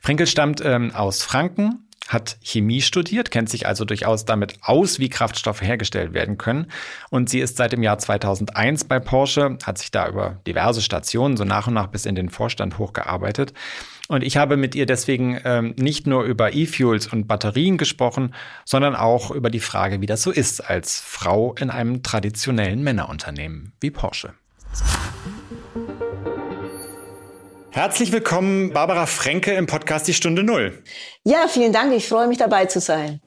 Frenkel 0.00 0.28
stammt 0.28 0.62
ähm, 0.64 0.94
aus 0.94 1.22
Franken, 1.22 1.88
hat 2.10 2.38
Chemie 2.42 2.82
studiert, 2.82 3.30
kennt 3.30 3.48
sich 3.48 3.68
also 3.68 3.84
durchaus 3.84 4.24
damit 4.24 4.58
aus, 4.62 4.98
wie 4.98 5.08
Kraftstoffe 5.08 5.62
hergestellt 5.62 6.12
werden 6.12 6.38
können. 6.38 6.66
Und 7.08 7.30
sie 7.30 7.38
ist 7.38 7.56
seit 7.56 7.70
dem 7.72 7.84
Jahr 7.84 7.98
2001 7.98 8.84
bei 8.84 8.98
Porsche, 8.98 9.56
hat 9.64 9.78
sich 9.78 9.92
da 9.92 10.08
über 10.08 10.40
diverse 10.44 10.82
Stationen 10.82 11.36
so 11.36 11.44
nach 11.44 11.68
und 11.68 11.74
nach 11.74 11.86
bis 11.86 12.06
in 12.06 12.16
den 12.16 12.28
Vorstand 12.28 12.78
hochgearbeitet. 12.78 13.54
Und 14.08 14.24
ich 14.24 14.36
habe 14.36 14.56
mit 14.56 14.74
ihr 14.74 14.86
deswegen 14.86 15.40
ähm, 15.44 15.72
nicht 15.76 16.08
nur 16.08 16.24
über 16.24 16.52
E-Fuels 16.52 17.06
und 17.06 17.28
Batterien 17.28 17.78
gesprochen, 17.78 18.34
sondern 18.64 18.96
auch 18.96 19.30
über 19.30 19.50
die 19.50 19.60
Frage, 19.60 20.00
wie 20.00 20.06
das 20.06 20.22
so 20.22 20.32
ist 20.32 20.60
als 20.60 20.98
Frau 20.98 21.54
in 21.54 21.70
einem 21.70 22.02
traditionellen 22.02 22.82
Männerunternehmen 22.82 23.72
wie 23.80 23.92
Porsche. 23.92 24.34
Herzlich 27.72 28.10
willkommen, 28.10 28.72
Barbara 28.72 29.06
Frenke 29.06 29.52
im 29.52 29.66
Podcast 29.66 30.08
Die 30.08 30.14
Stunde 30.14 30.42
Null. 30.42 30.82
Ja, 31.22 31.46
vielen 31.46 31.72
Dank. 31.72 31.92
Ich 31.92 32.08
freue 32.08 32.26
mich 32.26 32.38
dabei 32.38 32.66
zu 32.66 32.80
sein. 32.80 33.20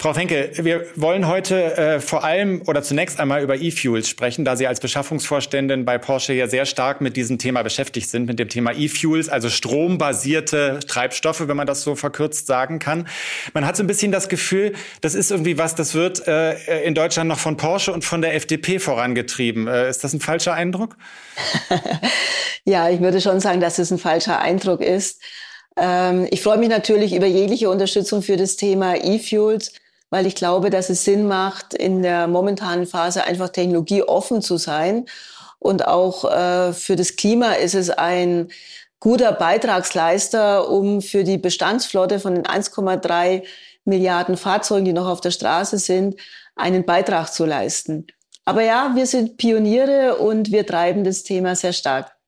Frau 0.00 0.14
Fenke, 0.14 0.52
wir 0.54 0.86
wollen 0.96 1.26
heute 1.26 1.76
äh, 1.76 2.00
vor 2.00 2.24
allem 2.24 2.62
oder 2.66 2.82
zunächst 2.82 3.20
einmal 3.20 3.42
über 3.42 3.56
E-Fuels 3.60 4.08
sprechen, 4.08 4.46
da 4.46 4.56
Sie 4.56 4.66
als 4.66 4.80
Beschaffungsvorständin 4.80 5.84
bei 5.84 5.98
Porsche 5.98 6.32
ja 6.32 6.48
sehr 6.48 6.64
stark 6.64 7.02
mit 7.02 7.18
diesem 7.18 7.36
Thema 7.36 7.62
beschäftigt 7.62 8.08
sind, 8.08 8.24
mit 8.24 8.38
dem 8.38 8.48
Thema 8.48 8.72
E-Fuels, 8.72 9.28
also 9.28 9.50
strombasierte 9.50 10.80
Treibstoffe, 10.86 11.46
wenn 11.46 11.56
man 11.58 11.66
das 11.66 11.82
so 11.82 11.96
verkürzt 11.96 12.46
sagen 12.46 12.78
kann. 12.78 13.08
Man 13.52 13.66
hat 13.66 13.76
so 13.76 13.82
ein 13.82 13.86
bisschen 13.86 14.10
das 14.10 14.30
Gefühl, 14.30 14.72
das 15.02 15.14
ist 15.14 15.30
irgendwie 15.30 15.58
was, 15.58 15.74
das 15.74 15.92
wird 15.92 16.26
äh, 16.26 16.82
in 16.84 16.94
Deutschland 16.94 17.28
noch 17.28 17.38
von 17.38 17.58
Porsche 17.58 17.92
und 17.92 18.02
von 18.02 18.22
der 18.22 18.34
FDP 18.34 18.78
vorangetrieben. 18.78 19.68
Äh, 19.68 19.90
ist 19.90 20.02
das 20.02 20.14
ein 20.14 20.20
falscher 20.20 20.54
Eindruck? 20.54 20.96
ja, 22.64 22.88
ich 22.88 23.00
würde 23.02 23.20
schon 23.20 23.38
sagen, 23.38 23.60
dass 23.60 23.78
es 23.78 23.90
ein 23.90 23.98
falscher 23.98 24.40
Eindruck 24.40 24.80
ist. 24.80 25.20
Ähm, 25.76 26.26
ich 26.30 26.40
freue 26.40 26.56
mich 26.56 26.70
natürlich 26.70 27.14
über 27.14 27.26
jegliche 27.26 27.68
Unterstützung 27.68 28.22
für 28.22 28.38
das 28.38 28.56
Thema 28.56 28.96
E-Fuels 28.96 29.74
weil 30.10 30.26
ich 30.26 30.34
glaube, 30.34 30.70
dass 30.70 30.90
es 30.90 31.04
Sinn 31.04 31.26
macht, 31.26 31.72
in 31.72 32.02
der 32.02 32.26
momentanen 32.26 32.86
Phase 32.86 33.24
einfach 33.24 33.48
technologieoffen 33.48 34.42
zu 34.42 34.58
sein. 34.58 35.06
Und 35.58 35.86
auch 35.86 36.24
äh, 36.30 36.72
für 36.72 36.96
das 36.96 37.16
Klima 37.16 37.52
ist 37.52 37.74
es 37.74 37.90
ein 37.90 38.48
guter 38.98 39.32
Beitragsleister, 39.32 40.68
um 40.68 41.00
für 41.00 41.24
die 41.24 41.38
Bestandsflotte 41.38 42.20
von 42.20 42.34
den 42.34 42.44
1,3 42.44 43.44
Milliarden 43.84 44.36
Fahrzeugen, 44.36 44.84
die 44.84 44.92
noch 44.92 45.08
auf 45.08 45.20
der 45.20 45.30
Straße 45.30 45.78
sind, 45.78 46.16
einen 46.54 46.84
Beitrag 46.84 47.32
zu 47.32 47.46
leisten. 47.46 48.06
Aber 48.44 48.62
ja, 48.62 48.92
wir 48.94 49.06
sind 49.06 49.36
Pioniere 49.36 50.16
und 50.16 50.50
wir 50.50 50.66
treiben 50.66 51.04
das 51.04 51.22
Thema 51.22 51.54
sehr 51.54 51.72
stark. 51.72 52.19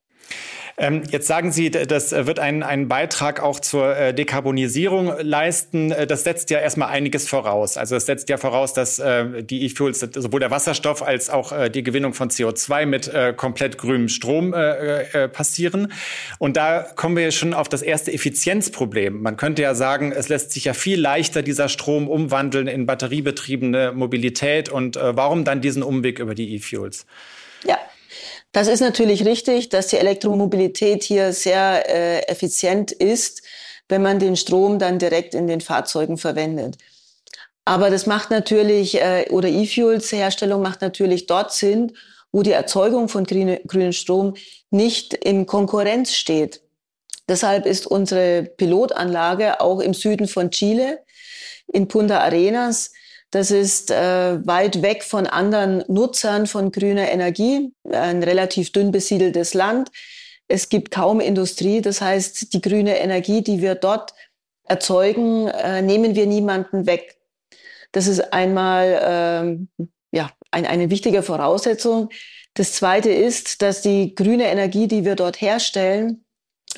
Ähm, 0.79 1.03
jetzt 1.11 1.27
sagen 1.27 1.53
Sie, 1.53 1.71
das 1.71 2.13
wird 2.13 2.39
einen, 2.39 2.63
einen 2.63 2.89
Beitrag 2.89 3.41
auch 3.43 3.61
zur 3.61 3.97
äh, 3.97 4.15
Dekarbonisierung 4.15 5.13
leisten. 5.21 5.93
Äh, 5.93 6.07
das 6.07 6.25
setzt 6.25 6.51
ja 6.51 6.59
erstmal 6.61 6.89
einiges 6.89 7.29
voraus. 7.29 7.77
Also 7.77 7.97
es 7.97 8.07
setzt 8.07 8.29
ja 8.29 8.39
voraus, 8.39 8.73
dass 8.73 8.99
äh, 8.99 9.43
die 9.43 9.65
E-Fuels, 9.67 10.01
sowohl 10.01 10.41
der 10.41 10.51
Wasserstoff 10.51 11.03
als 11.03 11.29
auch 11.29 11.53
äh, 11.53 11.71
die 11.71 11.83
Gewinnung 11.83 12.15
von 12.15 12.31
CO2 12.31 12.87
mit 12.87 13.09
äh, 13.09 13.35
komplett 13.37 13.77
grünem 13.77 14.09
Strom 14.09 14.55
äh, 14.55 15.29
passieren. 15.29 15.93
Und 16.39 16.57
da 16.57 16.87
kommen 16.97 17.17
wir 17.17 17.31
schon 17.33 17.53
auf 17.55 17.69
das 17.69 17.83
erste 17.83 18.13
Effizienzproblem. 18.13 19.21
Man 19.21 19.37
könnte 19.37 19.63
ja 19.63 19.75
sagen, 19.75 20.13
es 20.13 20.29
lässt 20.29 20.53
sich 20.53 20.65
ja 20.65 20.75
viel 20.75 21.01
leichter 21.01 21.43
dieser 21.43 21.69
Strom 21.69 22.09
umwandeln 22.09 22.67
in 22.67 22.87
batteriebetriebene 22.87 23.93
Mobilität. 23.93 24.69
Und 24.69 24.97
warum 24.97 25.45
dann 25.45 25.61
diesen 25.61 25.83
Umweg 25.83 26.19
über 26.19 26.35
die 26.35 26.55
E-Fuels? 26.55 27.07
Ja, 27.65 27.79
das 28.53 28.69
ist 28.69 28.81
natürlich 28.81 29.25
richtig, 29.25 29.71
dass 29.71 29.89
die 29.89 29.97
Elektromobilität 29.97 31.03
hier 31.03 31.33
sehr 31.33 31.89
äh, 31.89 32.21
effizient 32.29 32.93
ist, 32.93 33.43
wenn 33.89 34.03
man 34.03 34.19
den 34.19 34.37
Strom 34.37 34.79
dann 34.79 34.99
direkt 34.99 35.35
in 35.35 35.47
den 35.47 35.61
Fahrzeugen 35.61 36.19
verwendet. 36.19 36.77
Aber 37.65 37.91
das 37.91 38.07
macht 38.07 38.31
natürlich, 38.31 39.01
äh, 39.01 39.27
oder 39.31 39.49
E-Fuels-Herstellung 39.49 40.63
macht 40.63 40.83
natürlich 40.83 41.27
dort 41.27 41.53
Sinn, 41.53 41.93
wo 42.31 42.43
die 42.43 42.53
Erzeugung 42.53 43.09
von 43.09 43.25
grüne, 43.25 43.61
grünem 43.67 43.93
Strom 43.93 44.35
nicht 44.71 45.15
in 45.15 45.47
Konkurrenz 45.47 46.15
steht. 46.15 46.63
Deshalb 47.29 47.67
ist 47.67 47.87
unsere 47.87 48.43
Pilotanlage 48.43 49.61
auch 49.61 49.81
im 49.81 49.95
Süden 49.95 50.27
von 50.29 50.51
Chile, 50.51 51.01
in 51.73 51.89
Punta 51.89 52.19
Arenas, 52.19 52.93
das 53.33 53.51
ist 53.51 53.91
äh, 53.91 54.47
weit 54.47 54.83
weg 54.83 55.03
von 55.03 55.27
anderen 55.27 55.83
Nutzern 55.89 56.47
von 56.47 56.71
grüner 56.71 57.11
Energie, 57.11 57.73
ein 57.91 58.23
relativ 58.23 58.73
dünn 58.73 58.93
besiedeltes 58.93 59.55
Land. 59.55 59.91
Es 60.49 60.69
gibt 60.69 60.91
kaum 60.91 61.19
Industrie. 61.19 61.81
Das 61.81 62.03
heißt, 62.03 62.53
die 62.53 62.61
grüne 62.61 62.99
Energie, 62.99 63.43
die 63.43 63.63
wir 63.63 63.75
dort 63.75 64.13
erzeugen, 64.65 65.49
äh, 65.49 65.81
nehmen 65.81 66.15
wir 66.15 66.27
niemanden 66.27 66.85
weg. 66.85 67.17
Das 67.93 68.07
ist 68.07 68.35
einmal 68.35 69.67
äh, 69.67 69.87
ja, 70.15 70.31
ein, 70.51 70.67
eine 70.67 70.91
wichtige 70.91 71.23
Voraussetzung. 71.23 72.11
Das 72.53 72.73
Zweite 72.73 73.11
ist, 73.11 73.63
dass 73.63 73.81
die 73.81 74.15
grüne 74.15 74.45
Energie, 74.45 74.89
die 74.89 75.07
wir 75.07 75.17
dort 75.17 75.41
herstellen, 75.41 76.23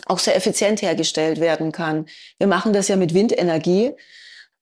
auch 0.07 0.21
sehr 0.21 0.37
effizient 0.37 0.83
hergestellt 0.83 1.41
werden 1.41 1.73
kann. 1.73 2.07
Wir 2.39 2.47
machen 2.47 2.73
das 2.73 2.87
ja 2.87 2.95
mit 2.95 3.13
Windenergie. 3.13 3.93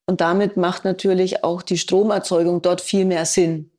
Und 0.05 0.21
damit 0.21 0.57
macht 0.57 0.85
natürlich 0.85 1.43
auch 1.43 1.61
die 1.61 1.77
Stromerzeugung 1.77 2.61
dort 2.61 2.81
viel 2.81 3.05
mehr 3.05 3.25
Sinn. 3.25 3.69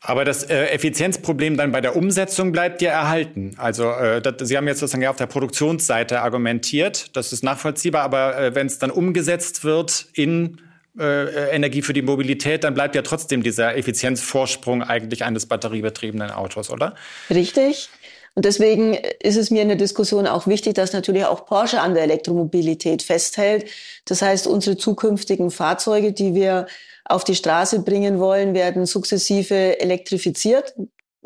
Aber 0.00 0.24
das 0.24 0.44
äh, 0.44 0.66
Effizienzproblem 0.66 1.56
dann 1.56 1.72
bei 1.72 1.80
der 1.80 1.96
Umsetzung 1.96 2.52
bleibt 2.52 2.80
ja 2.80 2.92
erhalten. 2.92 3.54
Also 3.58 3.90
äh, 3.90 4.22
das, 4.22 4.48
Sie 4.48 4.56
haben 4.56 4.68
jetzt 4.68 4.78
sozusagen 4.78 5.02
ja 5.02 5.10
auf 5.10 5.16
der 5.16 5.26
Produktionsseite 5.26 6.20
argumentiert, 6.20 7.16
das 7.16 7.32
ist 7.32 7.42
nachvollziehbar, 7.42 8.02
aber 8.02 8.38
äh, 8.38 8.54
wenn 8.54 8.66
es 8.66 8.78
dann 8.78 8.90
umgesetzt 8.90 9.64
wird 9.64 10.06
in 10.14 10.60
Energie 10.98 11.82
für 11.82 11.92
die 11.92 12.00
Mobilität, 12.00 12.64
dann 12.64 12.72
bleibt 12.72 12.94
ja 12.94 13.02
trotzdem 13.02 13.42
dieser 13.42 13.76
Effizienzvorsprung 13.76 14.82
eigentlich 14.82 15.26
eines 15.26 15.44
batteriebetriebenen 15.44 16.30
Autos, 16.30 16.70
oder? 16.70 16.94
Richtig. 17.28 17.90
Und 18.36 18.44
deswegen 18.44 18.92
ist 18.92 19.38
es 19.38 19.50
mir 19.50 19.62
in 19.62 19.68
der 19.68 19.78
Diskussion 19.78 20.26
auch 20.26 20.46
wichtig, 20.46 20.74
dass 20.74 20.92
natürlich 20.92 21.24
auch 21.24 21.46
Porsche 21.46 21.80
an 21.80 21.94
der 21.94 22.02
Elektromobilität 22.02 23.02
festhält. 23.02 23.64
Das 24.04 24.20
heißt, 24.20 24.46
unsere 24.46 24.76
zukünftigen 24.76 25.50
Fahrzeuge, 25.50 26.12
die 26.12 26.34
wir 26.34 26.66
auf 27.06 27.24
die 27.24 27.34
Straße 27.34 27.80
bringen 27.80 28.18
wollen, 28.18 28.52
werden 28.52 28.84
sukzessive 28.84 29.80
elektrifiziert. 29.80 30.74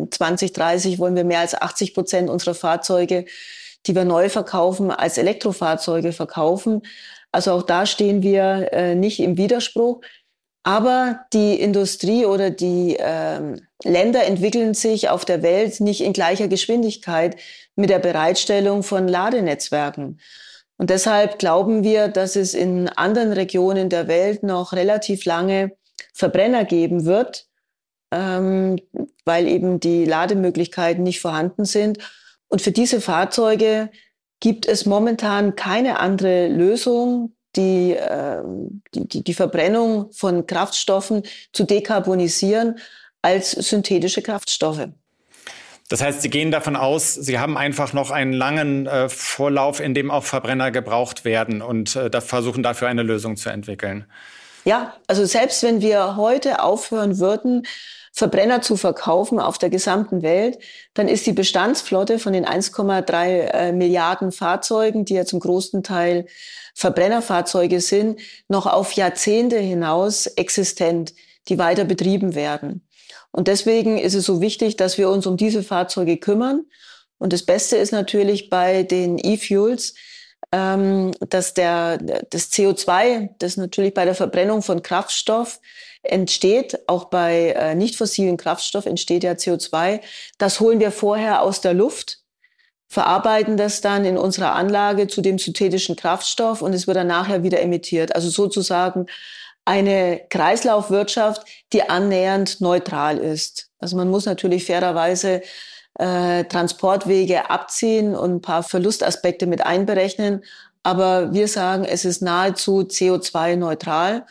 2030 0.08 1.00
wollen 1.00 1.16
wir 1.16 1.24
mehr 1.24 1.40
als 1.40 1.60
80 1.60 1.94
Prozent 1.94 2.30
unserer 2.30 2.54
Fahrzeuge, 2.54 3.24
die 3.86 3.96
wir 3.96 4.04
neu 4.04 4.28
verkaufen, 4.28 4.92
als 4.92 5.18
Elektrofahrzeuge 5.18 6.12
verkaufen. 6.12 6.82
Also 7.32 7.50
auch 7.52 7.62
da 7.62 7.86
stehen 7.86 8.22
wir 8.22 8.72
äh, 8.72 8.94
nicht 8.94 9.18
im 9.18 9.36
Widerspruch. 9.36 10.00
Aber 10.62 11.20
die 11.32 11.58
Industrie 11.58 12.26
oder 12.26 12.50
die 12.50 12.96
ähm, 12.98 13.62
Länder 13.82 14.24
entwickeln 14.24 14.74
sich 14.74 15.08
auf 15.08 15.24
der 15.24 15.42
Welt 15.42 15.80
nicht 15.80 16.02
in 16.02 16.12
gleicher 16.12 16.48
Geschwindigkeit 16.48 17.36
mit 17.76 17.88
der 17.88 17.98
Bereitstellung 17.98 18.82
von 18.82 19.08
Ladenetzwerken. 19.08 20.20
Und 20.76 20.90
deshalb 20.90 21.38
glauben 21.38 21.82
wir, 21.82 22.08
dass 22.08 22.36
es 22.36 22.54
in 22.54 22.88
anderen 22.88 23.32
Regionen 23.32 23.88
der 23.88 24.08
Welt 24.08 24.42
noch 24.42 24.72
relativ 24.72 25.24
lange 25.24 25.72
Verbrenner 26.14 26.64
geben 26.64 27.04
wird, 27.04 27.46
ähm, 28.12 28.78
weil 29.24 29.48
eben 29.48 29.80
die 29.80 30.04
Lademöglichkeiten 30.04 31.02
nicht 31.02 31.20
vorhanden 31.20 31.64
sind. 31.64 31.98
Und 32.48 32.60
für 32.60 32.72
diese 32.72 33.00
Fahrzeuge 33.00 33.90
gibt 34.40 34.66
es 34.66 34.86
momentan 34.86 35.54
keine 35.54 35.98
andere 35.98 36.48
Lösung, 36.48 37.34
die, 37.56 37.92
äh, 37.92 38.42
die, 38.94 39.08
die, 39.08 39.24
die 39.24 39.34
Verbrennung 39.34 40.12
von 40.12 40.46
Kraftstoffen 40.46 41.22
zu 41.52 41.64
dekarbonisieren 41.64 42.78
als 43.22 43.52
synthetische 43.52 44.22
Kraftstoffe. 44.22 44.88
Das 45.88 46.00
heißt, 46.00 46.22
Sie 46.22 46.30
gehen 46.30 46.52
davon 46.52 46.76
aus, 46.76 47.14
Sie 47.14 47.40
haben 47.40 47.58
einfach 47.58 47.92
noch 47.92 48.12
einen 48.12 48.32
langen 48.32 48.86
äh, 48.86 49.08
Vorlauf, 49.08 49.80
in 49.80 49.92
dem 49.92 50.10
auch 50.12 50.22
Verbrenner 50.22 50.70
gebraucht 50.70 51.24
werden 51.24 51.62
und 51.62 51.96
äh, 51.96 52.08
da 52.08 52.20
versuchen 52.20 52.62
dafür 52.62 52.86
eine 52.86 53.02
Lösung 53.02 53.36
zu 53.36 53.50
entwickeln. 53.50 54.06
Ja, 54.64 54.94
also 55.08 55.24
selbst 55.24 55.62
wenn 55.64 55.80
wir 55.80 56.16
heute 56.16 56.62
aufhören 56.62 57.18
würden, 57.18 57.66
Verbrenner 58.12 58.60
zu 58.62 58.76
verkaufen 58.76 59.40
auf 59.40 59.58
der 59.58 59.70
gesamten 59.70 60.22
Welt, 60.22 60.58
dann 60.94 61.08
ist 61.08 61.26
die 61.26 61.32
Bestandsflotte 61.32 62.18
von 62.18 62.32
den 62.32 62.44
1,3 62.44 63.26
äh, 63.26 63.72
Milliarden 63.72 64.30
Fahrzeugen, 64.30 65.04
die 65.04 65.14
ja 65.14 65.24
zum 65.24 65.40
großen 65.40 65.82
Teil 65.82 66.26
Verbrennerfahrzeuge 66.74 67.80
sind, 67.80 68.20
noch 68.48 68.66
auf 68.66 68.92
Jahrzehnte 68.92 69.58
hinaus 69.58 70.26
existent, 70.26 71.14
die 71.48 71.58
weiter 71.58 71.84
betrieben 71.84 72.34
werden. 72.34 72.86
Und 73.32 73.48
deswegen 73.48 73.98
ist 73.98 74.14
es 74.14 74.24
so 74.24 74.40
wichtig, 74.40 74.76
dass 74.76 74.98
wir 74.98 75.08
uns 75.08 75.26
um 75.26 75.36
diese 75.36 75.62
Fahrzeuge 75.62 76.16
kümmern. 76.16 76.64
Und 77.18 77.32
das 77.32 77.44
Beste 77.44 77.76
ist 77.76 77.92
natürlich 77.92 78.50
bei 78.50 78.82
den 78.82 79.18
E-Fuels, 79.18 79.94
ähm, 80.52 81.12
dass 81.20 81.54
der, 81.54 81.98
das 81.98 82.50
CO2, 82.50 83.30
das 83.38 83.56
natürlich 83.56 83.94
bei 83.94 84.04
der 84.04 84.14
Verbrennung 84.14 84.62
von 84.62 84.82
Kraftstoff 84.82 85.60
entsteht, 86.02 86.78
auch 86.88 87.04
bei 87.04 87.50
äh, 87.50 87.74
nicht 87.74 87.96
fossilen 87.96 88.36
Kraftstoff 88.36 88.86
entsteht 88.86 89.22
ja 89.22 89.32
CO2. 89.32 90.00
Das 90.38 90.60
holen 90.60 90.80
wir 90.80 90.90
vorher 90.92 91.42
aus 91.42 91.60
der 91.60 91.74
Luft, 91.74 92.19
verarbeiten 92.90 93.56
das 93.56 93.80
dann 93.80 94.04
in 94.04 94.18
unserer 94.18 94.54
Anlage 94.54 95.06
zu 95.06 95.22
dem 95.22 95.38
synthetischen 95.38 95.94
Kraftstoff 95.94 96.60
und 96.60 96.74
es 96.74 96.88
wird 96.88 96.96
dann 96.96 97.06
nachher 97.06 97.44
wieder 97.44 97.60
emittiert. 97.60 98.14
Also 98.16 98.28
sozusagen 98.28 99.06
eine 99.64 100.20
Kreislaufwirtschaft, 100.28 101.44
die 101.72 101.88
annähernd 101.88 102.60
neutral 102.60 103.18
ist. 103.18 103.68
Also 103.78 103.96
man 103.96 104.10
muss 104.10 104.26
natürlich 104.26 104.64
fairerweise 104.64 105.42
äh, 105.98 106.44
Transportwege 106.44 107.48
abziehen 107.48 108.16
und 108.16 108.36
ein 108.36 108.40
paar 108.40 108.64
Verlustaspekte 108.64 109.46
mit 109.46 109.64
einberechnen. 109.64 110.42
Aber 110.82 111.32
wir 111.32 111.46
sagen, 111.46 111.84
es 111.84 112.04
ist 112.04 112.22
nahezu 112.22 112.80
CO2-neutral. 112.80 114.26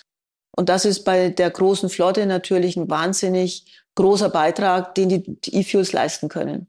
Und 0.58 0.68
das 0.68 0.84
ist 0.84 1.06
bei 1.06 1.30
der 1.30 1.50
großen 1.50 1.89
Flotte 1.89 2.25
natürlich 2.25 2.75
ein 2.75 2.89
wahnsinnig 2.89 3.84
großer 3.96 4.30
Beitrag, 4.30 4.96
den 4.96 5.10
die 5.10 5.56
E-Fuels 5.56 5.94
leisten 5.94 6.28
können. 6.28 6.68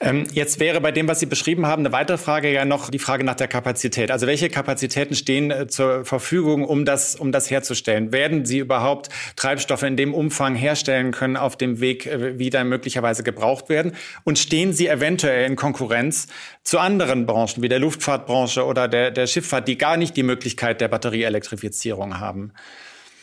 Ähm, 0.00 0.24
jetzt 0.32 0.60
wäre 0.60 0.80
bei 0.80 0.92
dem, 0.92 1.08
was 1.08 1.20
Sie 1.20 1.26
beschrieben 1.26 1.66
haben, 1.66 1.82
eine 1.82 1.92
weitere 1.92 2.18
Frage 2.18 2.52
ja 2.52 2.64
noch 2.64 2.90
die 2.90 2.98
Frage 2.98 3.24
nach 3.24 3.34
der 3.34 3.48
Kapazität. 3.48 4.10
Also 4.10 4.26
welche 4.26 4.48
Kapazitäten 4.48 5.14
stehen 5.14 5.50
äh, 5.50 5.66
zur 5.66 6.04
Verfügung, 6.04 6.64
um 6.64 6.84
das, 6.84 7.16
um 7.16 7.32
das 7.32 7.50
herzustellen? 7.50 8.12
Werden 8.12 8.44
Sie 8.44 8.58
überhaupt 8.58 9.08
Treibstoffe 9.36 9.82
in 9.82 9.96
dem 9.96 10.14
Umfang 10.14 10.54
herstellen 10.54 11.12
können 11.12 11.36
auf 11.36 11.56
dem 11.56 11.80
Weg, 11.80 12.06
äh, 12.06 12.38
wie 12.38 12.50
dann 12.50 12.68
möglicherweise 12.68 13.22
gebraucht 13.22 13.68
werden? 13.68 13.92
Und 14.24 14.38
stehen 14.38 14.72
Sie 14.72 14.88
eventuell 14.88 15.46
in 15.46 15.56
Konkurrenz 15.56 16.28
zu 16.62 16.78
anderen 16.78 17.26
Branchen 17.26 17.62
wie 17.62 17.68
der 17.68 17.78
Luftfahrtbranche 17.78 18.64
oder 18.64 18.88
der, 18.88 19.10
der 19.10 19.26
Schifffahrt, 19.26 19.68
die 19.68 19.78
gar 19.78 19.96
nicht 19.96 20.16
die 20.16 20.22
Möglichkeit 20.22 20.80
der 20.80 20.88
Batterieelektrifizierung 20.88 22.20
haben? 22.20 22.52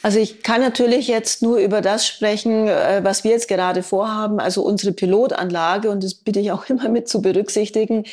Also 0.01 0.19
ich 0.19 0.43
kann 0.43 0.61
natürlich 0.61 1.09
jetzt 1.09 1.41
nur 1.41 1.57
über 1.57 1.81
das 1.81 2.07
sprechen, 2.07 2.67
äh, 2.67 3.01
was 3.03 3.23
wir 3.23 3.31
jetzt 3.31 3.49
gerade 3.49 3.83
vorhaben, 3.83 4.39
also 4.39 4.63
unsere 4.63 4.93
Pilotanlage, 4.93 5.89
und 5.89 6.03
das 6.03 6.13
bitte 6.15 6.39
ich 6.39 6.51
auch 6.51 6.65
immer 6.69 6.87
mit 6.89 7.09
zu 7.09 7.21
berücksichtigen. 7.21 8.05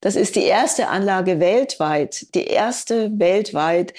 Das 0.00 0.16
ist 0.16 0.36
die 0.36 0.44
erste 0.44 0.88
Anlage 0.88 1.40
weltweit, 1.40 2.34
die 2.34 2.44
erste 2.44 3.18
weltweit, 3.18 3.92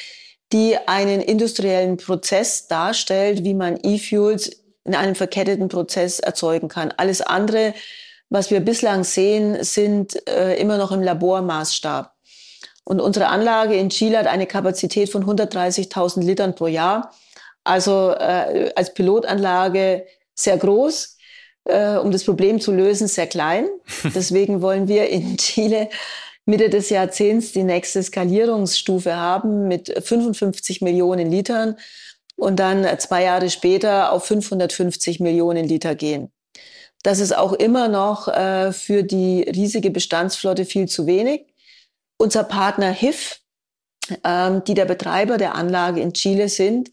die 0.53 0.75
einen 0.87 1.21
industriellen 1.21 1.97
Prozess 1.97 2.67
darstellt, 2.67 3.43
wie 3.43 3.53
man 3.53 3.79
E-Fuels 3.83 4.63
in 4.83 4.95
einem 4.95 5.15
verketteten 5.15 5.67
Prozess 5.67 6.19
erzeugen 6.19 6.67
kann. 6.67 6.93
Alles 6.97 7.21
andere, 7.21 7.73
was 8.29 8.51
wir 8.51 8.59
bislang 8.59 9.03
sehen, 9.03 9.63
sind 9.63 10.27
äh, 10.29 10.55
immer 10.59 10.77
noch 10.77 10.91
im 10.91 11.01
Labormaßstab. 11.01 12.11
Und 12.83 13.01
unsere 13.01 13.27
Anlage 13.27 13.75
in 13.75 13.89
Chile 13.89 14.19
hat 14.19 14.27
eine 14.27 14.45
Kapazität 14.45 15.09
von 15.11 15.25
130.000 15.25 16.21
Litern 16.21 16.53
pro 16.53 16.67
Jahr. 16.67 17.11
Also 17.65 18.12
äh, 18.12 18.72
als 18.75 18.93
Pilotanlage 18.93 20.05
sehr 20.36 20.57
groß, 20.57 21.17
äh, 21.65 21.95
um 21.98 22.12
das 22.12 22.24
Problem 22.24 22.62
zu 22.62 22.72
lösen, 22.72 23.07
sehr 23.07 23.27
klein. 23.27 23.67
Deswegen 24.15 24.62
wollen 24.62 24.88
wir 24.88 25.10
in 25.10 25.36
Chile 25.38 25.89
Mitte 26.45 26.69
des 26.69 26.91
Jahrzehnts 26.91 27.51
die 27.53 27.63
nächste 27.63 28.03
Skalierungsstufe 28.03 29.15
haben 29.15 29.67
mit 29.67 29.91
55 29.91 30.81
Millionen 30.81 31.31
Litern 31.31 31.75
und 32.36 32.57
dann 32.57 32.88
zwei 33.00 33.24
Jahre 33.24 33.50
später 33.50 34.12
auf 34.12 34.25
550 34.25 35.19
Millionen 35.19 35.67
Liter 35.67 35.95
gehen. 35.95 36.31
Das 37.01 37.19
ist 37.19 37.36
auch 37.36 37.53
immer 37.53 37.88
noch 37.88 38.27
äh, 38.27 38.72
für 38.74 39.03
die 39.03 39.41
riesige 39.41 39.89
Bestandsflotte 39.89 40.65
viel 40.65 40.88
zu 40.88 41.07
wenig. 41.07 41.48
Unser 42.17 42.43
Partner 42.43 42.91
HIF, 42.91 43.41
ähm, 44.24 44.63
die 44.65 44.75
der 44.75 44.86
Betreiber 44.86 45.38
der 45.38 45.55
Anlage 45.55 46.01
in 46.01 46.13
Chile 46.13 46.48
sind, 46.50 46.91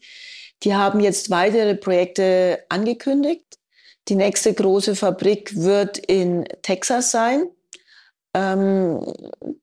die 0.63 0.73
haben 0.73 0.99
jetzt 0.99 1.29
weitere 1.29 1.75
Projekte 1.75 2.63
angekündigt. 2.69 3.59
Die 4.07 4.15
nächste 4.15 4.53
große 4.53 4.95
Fabrik 4.95 5.55
wird 5.55 5.97
in 5.97 6.45
Texas 6.61 7.11
sein. 7.11 7.45
Ähm, 8.33 9.05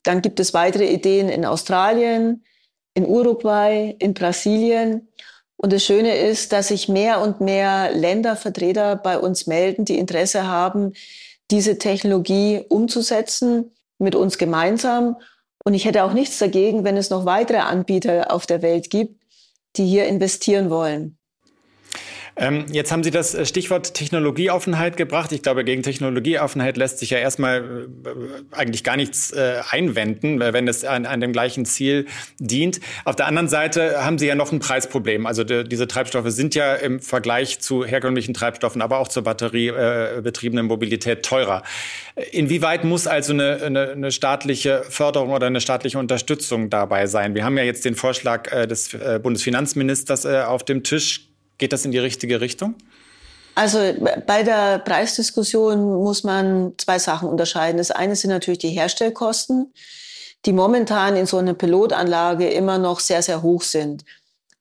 dann 0.02 0.22
gibt 0.22 0.40
es 0.40 0.54
weitere 0.54 0.86
Ideen 0.92 1.28
in 1.28 1.44
Australien, 1.44 2.44
in 2.94 3.06
Uruguay, 3.06 3.94
in 3.98 4.14
Brasilien. 4.14 5.08
Und 5.56 5.72
das 5.72 5.84
Schöne 5.84 6.16
ist, 6.16 6.52
dass 6.52 6.68
sich 6.68 6.88
mehr 6.88 7.20
und 7.20 7.40
mehr 7.40 7.92
Ländervertreter 7.92 8.96
bei 8.96 9.18
uns 9.18 9.46
melden, 9.46 9.84
die 9.84 9.98
Interesse 9.98 10.46
haben, 10.46 10.94
diese 11.50 11.78
Technologie 11.78 12.64
umzusetzen 12.68 13.72
mit 13.98 14.14
uns 14.14 14.38
gemeinsam. 14.38 15.16
Und 15.64 15.74
ich 15.74 15.84
hätte 15.84 16.04
auch 16.04 16.14
nichts 16.14 16.38
dagegen, 16.38 16.84
wenn 16.84 16.96
es 16.96 17.10
noch 17.10 17.26
weitere 17.26 17.58
Anbieter 17.58 18.32
auf 18.32 18.46
der 18.46 18.62
Welt 18.62 18.88
gibt, 18.88 19.19
die 19.76 19.86
hier 19.86 20.06
investieren 20.06 20.70
wollen. 20.70 21.19
Ähm, 22.40 22.64
jetzt 22.72 22.90
haben 22.90 23.04
Sie 23.04 23.10
das 23.10 23.34
äh, 23.34 23.44
Stichwort 23.44 23.92
Technologieoffenheit 23.92 24.96
gebracht. 24.96 25.30
Ich 25.32 25.42
glaube, 25.42 25.62
gegen 25.62 25.82
Technologieoffenheit 25.82 26.78
lässt 26.78 26.98
sich 26.98 27.10
ja 27.10 27.18
erstmal 27.18 27.58
äh, 27.58 28.56
eigentlich 28.56 28.82
gar 28.82 28.96
nichts 28.96 29.30
äh, 29.30 29.60
einwenden, 29.68 30.40
wenn 30.40 30.66
es 30.66 30.82
an, 30.86 31.04
an, 31.04 31.20
dem 31.20 31.32
gleichen 31.32 31.66
Ziel 31.66 32.06
dient. 32.38 32.80
Auf 33.04 33.14
der 33.14 33.26
anderen 33.26 33.48
Seite 33.48 34.02
haben 34.02 34.16
Sie 34.16 34.26
ja 34.26 34.34
noch 34.34 34.52
ein 34.52 34.58
Preisproblem. 34.58 35.26
Also 35.26 35.44
die, 35.44 35.64
diese 35.64 35.86
Treibstoffe 35.86 36.30
sind 36.30 36.54
ja 36.54 36.74
im 36.76 37.00
Vergleich 37.00 37.58
zu 37.60 37.84
herkömmlichen 37.84 38.32
Treibstoffen, 38.32 38.80
aber 38.80 39.00
auch 39.00 39.08
zur 39.08 39.22
batteriebetriebenen 39.22 40.64
Mobilität 40.64 41.22
teurer. 41.22 41.62
Inwieweit 42.32 42.84
muss 42.84 43.06
also 43.06 43.34
eine, 43.34 43.62
eine, 43.62 43.90
eine, 43.90 44.10
staatliche 44.10 44.82
Förderung 44.88 45.30
oder 45.30 45.46
eine 45.46 45.60
staatliche 45.60 45.98
Unterstützung 45.98 46.70
dabei 46.70 47.06
sein? 47.06 47.34
Wir 47.34 47.44
haben 47.44 47.58
ja 47.58 47.64
jetzt 47.64 47.84
den 47.84 47.96
Vorschlag 47.96 48.44
des 48.66 48.96
Bundesfinanzministers 49.22 50.24
auf 50.24 50.64
dem 50.64 50.82
Tisch. 50.82 51.29
Geht 51.60 51.74
das 51.74 51.84
in 51.84 51.92
die 51.92 51.98
richtige 51.98 52.40
Richtung? 52.40 52.74
Also 53.54 53.78
bei 54.26 54.42
der 54.42 54.78
Preisdiskussion 54.78 56.02
muss 56.02 56.24
man 56.24 56.72
zwei 56.78 56.98
Sachen 56.98 57.28
unterscheiden. 57.28 57.76
Das 57.76 57.90
eine 57.90 58.16
sind 58.16 58.30
natürlich 58.30 58.60
die 58.60 58.70
Herstellkosten, 58.70 59.74
die 60.46 60.54
momentan 60.54 61.16
in 61.16 61.26
so 61.26 61.36
einer 61.36 61.52
Pilotanlage 61.52 62.48
immer 62.48 62.78
noch 62.78 62.98
sehr, 62.98 63.20
sehr 63.20 63.42
hoch 63.42 63.60
sind. 63.60 64.06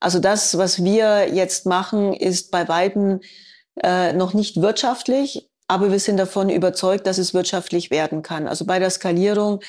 Also 0.01 0.19
das, 0.19 0.57
was 0.57 0.83
wir 0.83 1.33
jetzt 1.33 1.65
machen, 1.65 2.13
ist 2.13 2.51
bei 2.51 2.67
weitem 2.67 3.21
äh, 3.81 4.11
noch 4.11 4.33
nicht 4.33 4.61
wirtschaftlich, 4.61 5.49
aber 5.69 5.93
wir 5.93 5.99
sind 5.99 6.17
davon 6.17 6.49
überzeugt, 6.49 7.07
dass 7.07 7.17
es 7.17 7.33
wirtschaftlich 7.33 7.91
werden 7.91 8.23
kann. 8.23 8.45
Also 8.45 8.65
bei 8.65 8.77
der 8.77 8.89
Skalierung 8.89 9.61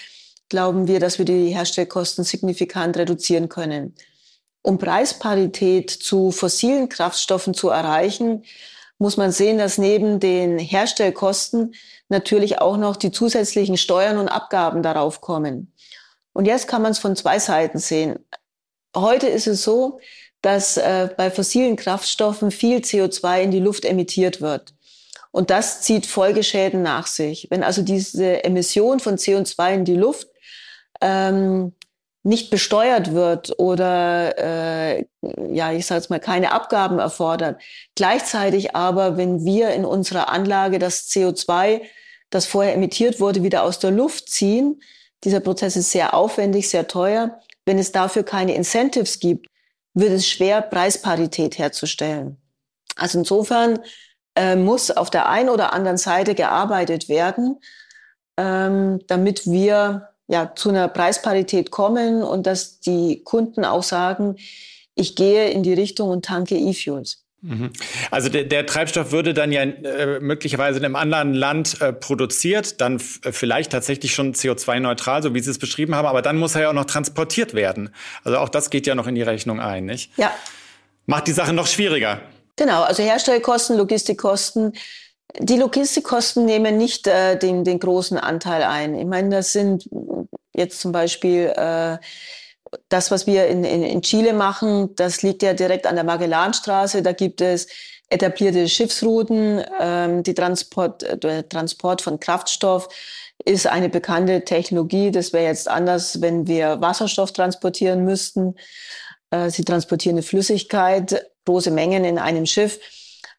glauben 0.49 0.88
wir, 0.88 0.99
dass 0.99 1.19
wir 1.19 1.25
die 1.25 1.55
Herstellkosten 1.55 2.25
signifikant 2.25 2.97
reduzieren 2.97 3.49
können. 3.49 3.95
Um 4.62 4.79
Preisparität 4.79 5.90
zu 5.90 6.31
fossilen 6.33 6.88
Kraftstoffen 6.88 7.55
zu 7.55 7.68
erreichen, 7.70 8.44
muss 8.99 9.16
man 9.16 9.33
sehen, 9.33 9.57
dass 9.57 9.79
neben 9.79 10.20
den 10.20 10.59
Herstellkosten 10.59 11.75
natürlich 12.11 12.61
auch 12.61 12.77
noch 12.77 12.96
die 12.96 13.11
zusätzlichen 13.11 13.79
Steuern 13.79 14.18
und 14.18 14.29
Abgaben 14.29 14.83
darauf 14.83 15.23
kommen. 15.23 15.73
Und 16.33 16.44
jetzt 16.44 16.68
kann 16.68 16.83
man 16.83 16.92
es 16.92 16.99
von 16.99 17.16
zwei 17.16 17.38
Seiten 17.38 17.79
sehen. 17.79 18.18
Heute 18.94 19.27
ist 19.27 19.46
es 19.46 19.62
so, 19.62 20.01
dass 20.42 20.77
äh, 20.77 21.09
bei 21.16 21.31
fossilen 21.31 21.77
Kraftstoffen 21.77 22.51
viel 22.51 22.79
CO2 22.79 23.42
in 23.42 23.51
die 23.51 23.61
Luft 23.61 23.85
emittiert 23.85 24.40
wird. 24.40 24.75
Und 25.33 25.51
das 25.51 25.83
zieht 25.83 26.07
Folgeschäden 26.07 26.83
nach 26.83 27.07
sich. 27.07 27.46
Wenn 27.51 27.62
also 27.62 27.83
diese 27.83 28.42
Emission 28.44 29.01
von 29.01 29.16
CO2 29.16 29.75
in 29.75 29.85
die 29.85 29.96
Luft 29.96 30.29
ähm, 31.01 31.73
nicht 32.23 32.51
besteuert 32.51 33.15
wird 33.15 33.59
oder 33.59 34.37
äh, 34.39 35.05
ja, 35.53 35.73
ich 35.73 35.87
sage 35.87 36.01
jetzt 36.01 36.11
mal 36.11 36.21
keine 36.21 36.53
Abgaben 36.53 36.99
erfordert. 36.99 37.61
Gleichzeitig 37.95 38.77
aber, 38.77 39.17
wenn 39.17 39.45
wir 39.45 39.71
in 39.71 39.85
unserer 39.85 40.29
Anlage 40.29 40.79
das 40.79 41.09
CO2, 41.09 41.81
das 42.29 42.47
vorher 42.47 42.75
emittiert 42.75 43.21
wurde, 43.21 43.43
wieder 43.43 43.63
aus 43.63 43.79
der 43.79 43.91
Luft 43.91 44.29
ziehen, 44.31 44.83
dieser 45.25 45.41
Prozess 45.41 45.77
ist 45.77 45.91
sehr 45.91 46.15
aufwendig, 46.15 46.69
sehr 46.69 46.87
teuer. 46.89 47.41
Wenn 47.65 47.79
es 47.79 47.93
dafür 47.93 48.23
keine 48.23 48.55
Incentives 48.55 49.19
gibt, 49.19 49.47
wird 49.95 50.13
es 50.13 50.29
schwer, 50.29 50.63
Preisparität 50.63 51.59
herzustellen. 51.59 52.37
Also 52.97 53.19
insofern 53.19 53.81
äh, 54.35 54.57
muss 54.57 54.91
auf 54.91 55.11
der 55.11 55.29
einen 55.29 55.49
oder 55.49 55.73
anderen 55.73 55.97
Seite 55.97 56.35
gearbeitet 56.35 57.09
werden, 57.09 57.61
ähm, 58.37 59.01
damit 59.09 59.47
wir 59.47 60.10
ja, 60.31 60.53
zu 60.55 60.69
einer 60.69 60.87
Preisparität 60.87 61.73
kommen 61.73 62.23
und 62.23 62.47
dass 62.47 62.79
die 62.79 63.23
Kunden 63.25 63.64
auch 63.64 63.83
sagen, 63.83 64.37
ich 64.95 65.16
gehe 65.16 65.51
in 65.51 65.64
die 65.64 65.73
Richtung 65.73 66.09
und 66.09 66.25
tanke 66.25 66.57
E-Fuels. 66.57 67.25
Mhm. 67.43 67.71
Also 68.12 68.29
der, 68.29 68.45
der, 68.45 68.64
Treibstoff 68.64 69.11
würde 69.11 69.35
dann 69.35 69.51
ja 69.51 69.62
äh, 69.62 70.21
möglicherweise 70.21 70.79
in 70.79 70.85
einem 70.85 70.95
anderen 70.95 71.35
Land 71.35 71.81
äh, 71.81 71.93
produziert, 71.93 72.81
dann 72.81 73.03
äh, 73.25 73.33
vielleicht 73.33 73.73
tatsächlich 73.73 74.14
schon 74.14 74.35
CO2-neutral, 74.35 75.23
so 75.23 75.35
wie 75.35 75.40
Sie 75.40 75.51
es 75.51 75.59
beschrieben 75.59 75.97
haben, 75.97 76.07
aber 76.07 76.23
dann 76.23 76.37
muss 76.37 76.55
er 76.55 76.62
ja 76.62 76.69
auch 76.69 76.75
noch 76.75 76.85
transportiert 76.85 77.55
werden. 77.55 77.93
Also 78.23 78.38
auch 78.38 78.51
das 78.51 78.71
geht 78.71 78.87
ja 78.87 78.95
noch 78.95 79.09
in 79.09 79.16
die 79.16 79.23
Rechnung 79.23 79.59
ein, 79.59 79.87
nicht? 79.87 80.12
Ja. 80.16 80.33
Macht 81.07 81.27
die 81.27 81.33
Sache 81.33 81.53
noch 81.53 81.66
schwieriger. 81.66 82.21
Genau, 82.57 82.83
also 82.83 83.03
Herstellkosten, 83.03 83.79
Logistikkosten, 83.79 84.75
die 85.38 85.57
Logistikkosten 85.57 86.45
nehmen 86.45 86.77
nicht 86.77 87.07
äh, 87.07 87.38
den, 87.38 87.64
den 87.64 87.79
großen 87.79 88.19
Anteil 88.19 88.62
ein. 88.62 88.95
Ich 88.95 89.07
meine, 89.07 89.31
das 89.31 89.53
sind 89.53 89.88
jetzt 90.55 90.81
zum 90.81 90.93
Beispiel 90.93 91.53
äh, 91.57 91.99
das, 92.88 93.11
was 93.11 93.27
wir 93.27 93.47
in, 93.49 93.64
in, 93.64 93.83
in 93.83 94.03
Chile 94.03 94.33
machen, 94.33 94.95
das 94.97 95.23
liegt 95.23 95.43
ja 95.43 95.55
direkt 95.55 95.87
an 95.87 95.97
der 95.97 96.05
Magellanstraße. 96.05 97.03
Da 97.03 97.12
gibt 97.12 97.40
es 97.40 97.69
etablierte 98.09 98.69
Schiffsrouten. 98.69 99.64
Ähm, 99.81 100.23
die 100.23 100.35
Transport, 100.35 101.03
äh, 101.03 101.19
der 101.19 101.49
Transport 101.49 102.03
von 102.03 102.21
Kraftstoff 102.21 102.88
ist 103.45 103.66
eine 103.66 103.88
bekannte 103.88 104.45
Technologie. 104.45 105.11
Das 105.11 105.33
wäre 105.33 105.47
jetzt 105.47 105.69
anders, 105.69 106.21
wenn 106.21 106.47
wir 106.47 106.81
Wasserstoff 106.81 107.33
transportieren 107.33 108.05
müssten. 108.05 108.57
Äh, 109.31 109.51
sie 109.51 109.64
transportieren 109.64 110.16
eine 110.16 110.23
Flüssigkeit, 110.23 111.27
große 111.47 111.71
Mengen 111.71 112.05
in 112.05 112.19
einem 112.19 112.47
Schiff. 112.47 112.79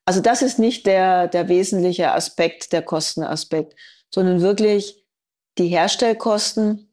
Also 0.05 0.19
das 0.19 0.41
ist 0.41 0.59
nicht 0.59 0.85
der, 0.85 1.27
der 1.27 1.47
wesentliche 1.47 2.11
Aspekt, 2.11 2.73
der 2.73 2.81
Kostenaspekt, 2.81 3.75
sondern 4.13 4.41
wirklich 4.41 5.05
die 5.57 5.67
Herstellkosten 5.67 6.91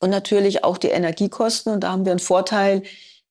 und 0.00 0.10
natürlich 0.10 0.64
auch 0.64 0.78
die 0.78 0.88
Energiekosten. 0.88 1.72
Und 1.72 1.80
da 1.84 1.92
haben 1.92 2.04
wir 2.04 2.12
einen 2.12 2.20
Vorteil 2.20 2.82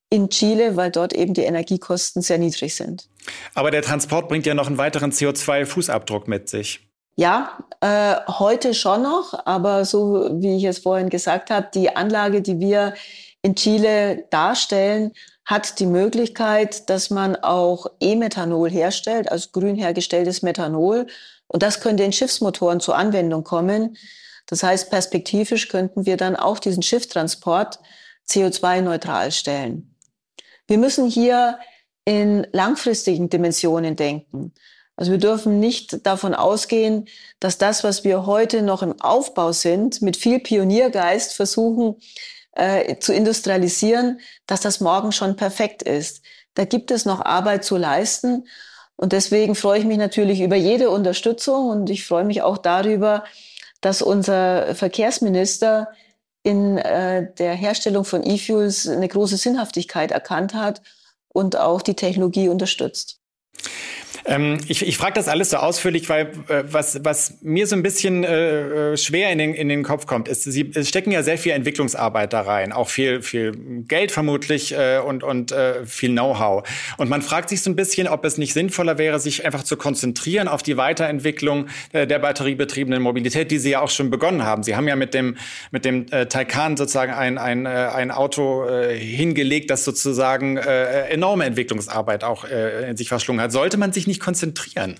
in 0.09 0.29
Chile, 0.29 0.75
weil 0.75 0.91
dort 0.91 1.13
eben 1.13 1.33
die 1.33 1.43
Energiekosten 1.43 2.21
sehr 2.21 2.37
niedrig 2.37 2.75
sind. 2.75 3.09
Aber 3.53 3.71
der 3.71 3.81
Transport 3.81 4.29
bringt 4.29 4.45
ja 4.45 4.53
noch 4.53 4.67
einen 4.67 4.77
weiteren 4.77 5.11
CO2-Fußabdruck 5.11 6.27
mit 6.27 6.47
sich. 6.47 6.87
Ja, 7.15 7.57
äh, 7.81 8.15
heute 8.27 8.73
schon 8.73 9.01
noch, 9.01 9.45
aber 9.45 9.85
so 9.85 10.29
wie 10.39 10.55
ich 10.55 10.63
es 10.65 10.79
vorhin 10.79 11.09
gesagt 11.09 11.49
habe, 11.49 11.67
die 11.73 11.95
Anlage, 11.95 12.41
die 12.41 12.59
wir 12.59 12.93
in 13.41 13.55
Chile 13.55 14.25
darstellen, 14.29 15.13
hat 15.47 15.79
die 15.79 15.85
Möglichkeit, 15.85 16.89
dass 16.89 17.09
man 17.09 17.37
auch 17.37 17.87
E-Methanol 18.01 18.69
herstellt, 18.69 19.31
also 19.31 19.49
grün 19.53 19.77
hergestelltes 19.77 20.41
Methanol. 20.41 21.07
Und 21.47 21.63
das 21.63 21.79
könnte 21.79 22.03
in 22.03 22.11
Schiffsmotoren 22.11 22.81
zur 22.81 22.97
Anwendung 22.97 23.45
kommen. 23.45 23.95
Das 24.45 24.61
heißt, 24.61 24.89
perspektivisch 24.89 25.69
könnten 25.69 26.05
wir 26.05 26.17
dann 26.17 26.35
auch 26.35 26.59
diesen 26.59 26.83
Schifftransport 26.83 27.79
CO2-neutral 28.27 29.31
stellen. 29.31 29.95
Wir 30.67 30.77
müssen 30.77 31.09
hier 31.09 31.57
in 32.03 32.45
langfristigen 32.51 33.29
Dimensionen 33.29 33.95
denken. 33.95 34.53
Also 34.97 35.11
wir 35.11 35.19
dürfen 35.19 35.61
nicht 35.61 36.05
davon 36.05 36.33
ausgehen, 36.33 37.07
dass 37.39 37.57
das, 37.57 37.85
was 37.85 38.03
wir 38.03 38.25
heute 38.25 38.63
noch 38.63 38.81
im 38.81 38.99
Aufbau 38.99 39.53
sind, 39.53 40.01
mit 40.01 40.17
viel 40.17 40.39
Pioniergeist 40.39 41.33
versuchen 41.33 41.95
äh, 42.57 42.97
zu 42.99 43.13
industrialisieren, 43.13 44.19
dass 44.47 44.61
das 44.61 44.79
morgen 44.79 45.11
schon 45.11 45.35
perfekt 45.35 45.83
ist. 45.83 46.21
Da 46.55 46.65
gibt 46.65 46.91
es 46.91 47.05
noch 47.05 47.23
Arbeit 47.23 47.63
zu 47.63 47.77
leisten. 47.77 48.47
Und 48.95 49.13
deswegen 49.13 49.53
freue 49.53 49.79
ich 49.79 49.85
mich 49.85 49.99
natürlich 49.99 50.41
über 50.41 50.55
jede 50.55 50.89
Unterstützung 50.89 51.69
und 51.69 51.89
ich 51.89 52.05
freue 52.05 52.25
mich 52.25 52.41
auch 52.41 52.57
darüber, 52.57 53.23
dass 53.79 54.01
unser 54.01 54.73
Verkehrsminister 54.73 55.89
in 56.41 56.79
äh, 56.79 57.31
der 57.37 57.53
Herstellung 57.53 58.05
von 58.05 58.25
E-Fuels 58.25 58.87
eine 58.87 59.07
große 59.07 59.37
Sinnhaftigkeit 59.37 60.11
erkannt 60.11 60.55
hat 60.55 60.81
und 61.27 61.57
auch 61.57 61.83
die 61.83 61.93
Technologie 61.93 62.49
unterstützt. 62.49 63.19
Ähm, 64.27 64.57
ich 64.67 64.85
ich 64.85 64.97
frage 64.97 65.13
das 65.13 65.29
alles 65.29 65.51
so 65.51 65.57
ausführlich, 65.57 66.09
weil 66.09 66.31
äh, 66.49 66.63
was, 66.69 67.03
was 67.03 67.37
mir 67.41 67.65
so 67.65 67.75
ein 67.75 67.83
bisschen 67.83 68.25
äh, 68.25 68.91
äh, 68.91 68.97
schwer 68.97 69.31
in 69.31 69.37
den, 69.37 69.53
in 69.53 69.69
den 69.69 69.83
Kopf 69.83 70.05
kommt, 70.05 70.27
ist, 70.27 70.43
Sie 70.43 70.71
stecken 70.83 71.11
ja 71.11 71.23
sehr 71.23 71.37
viel 71.37 71.53
Entwicklungsarbeit 71.53 72.33
da 72.33 72.41
rein, 72.41 72.73
auch 72.73 72.89
viel, 72.89 73.21
viel 73.21 73.53
Geld 73.87 74.11
vermutlich 74.11 74.73
äh, 74.73 74.99
und, 74.99 75.23
und 75.23 75.53
äh, 75.53 75.85
viel 75.85 76.09
Know-how. 76.09 76.67
Und 76.97 77.09
man 77.09 77.21
fragt 77.21 77.49
sich 77.49 77.61
so 77.61 77.69
ein 77.69 77.77
bisschen, 77.77 78.07
ob 78.07 78.25
es 78.25 78.37
nicht 78.37 78.53
sinnvoller 78.53 78.97
wäre, 78.97 79.19
sich 79.19 79.45
einfach 79.45 79.63
zu 79.63 79.77
konzentrieren 79.77 80.49
auf 80.49 80.61
die 80.61 80.75
Weiterentwicklung 80.75 81.67
äh, 81.93 82.05
der 82.05 82.19
batteriebetriebenen 82.19 83.01
Mobilität, 83.01 83.49
die 83.49 83.59
Sie 83.59 83.71
ja 83.71 83.81
auch 83.81 83.89
schon 83.89 84.09
begonnen 84.09 84.43
haben. 84.43 84.63
Sie 84.63 84.75
haben 84.75 84.87
ja 84.89 84.97
mit 84.97 85.13
dem, 85.13 85.37
mit 85.71 85.85
dem 85.85 86.05
äh, 86.11 86.25
Taycan 86.25 86.75
sozusagen 86.75 87.13
ein, 87.13 87.37
ein, 87.37 87.65
äh, 87.65 87.69
ein 87.69 88.11
Auto 88.11 88.65
äh, 88.65 88.97
hingelegt, 88.97 89.69
das 89.69 89.85
sozusagen 89.85 90.57
äh, 90.57 91.07
enorme 91.07 91.45
Entwicklungsarbeit 91.45 92.25
auch 92.25 92.43
äh, 92.43 92.89
in 92.89 92.97
sich 92.97 93.07
verschlungen 93.07 93.41
hat. 93.41 93.53
Sollte 93.53 93.77
man 93.77 93.93
sich 93.93 94.05
nicht 94.05 94.16
konzentrieren? 94.19 94.99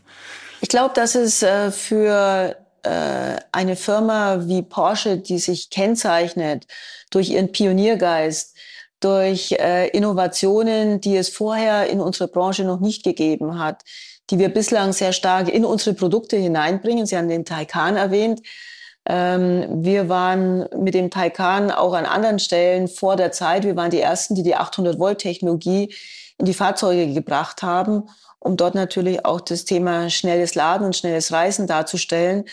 Ich 0.62 0.69
glaube, 0.69 0.93
dass 0.93 1.15
es 1.15 1.43
äh, 1.43 1.71
für 1.71 2.56
äh, 2.84 3.38
eine 3.51 3.75
Firma 3.75 4.47
wie 4.47 4.62
Porsche, 4.62 5.17
die 5.17 5.39
sich 5.39 5.69
kennzeichnet 5.69 6.65
durch 7.10 7.30
ihren 7.30 7.51
Pioniergeist, 7.51 8.56
durch 8.99 9.51
äh, 9.51 9.89
Innovationen, 9.89 11.01
die 11.01 11.17
es 11.17 11.30
vorher 11.30 11.88
in 11.89 11.99
unserer 11.99 12.27
Branche 12.27 12.63
noch 12.63 12.80
nicht 12.80 13.03
gegeben 13.03 13.60
hat, 13.60 13.84
die 14.30 14.39
wir 14.39 14.49
bislang 14.49 14.93
sehr 14.93 15.13
stark 15.13 15.49
in 15.49 15.65
unsere 15.65 15.95
Produkte 15.95 16.38
hineinbringen. 16.38 17.06
Sie 17.06 17.15
haben 17.15 17.30
den 17.30 17.45
Taycan 17.45 17.95
erwähnt. 17.95 18.41
Ähm, 19.06 19.84
wir 19.84 20.10
waren 20.10 20.67
mit 20.75 20.95
dem 20.95 21.12
Taycan 21.12 21.71
auch 21.71 21.93
an 21.93 22.06
anderen 22.06 22.39
Stellen 22.39 22.88
vor 22.88 23.15
der 23.15 23.32
Zeit. 23.32 23.63
Wir 23.63 23.75
waren 23.75 23.91
die 23.91 24.01
Ersten, 24.01 24.36
die 24.36 24.43
die 24.43 24.56
800 24.56 24.99
Volt 24.99 25.19
Technologie 25.19 25.93
in 26.39 26.45
die 26.45 26.53
Fahrzeuge 26.53 27.13
gebracht 27.13 27.62
haben 27.62 28.10
um 28.39 28.58
dort 28.58 28.76
natürlich 28.76 29.26
auch 29.26 29.41
das 29.41 29.65
Thema 29.65 30.10
schnelles 30.10 30.56
Laden 30.56 30.86
und 30.86 30.95
schnelles 30.95 31.32
Reisen 31.32 31.67
darzustellen, 31.67 32.45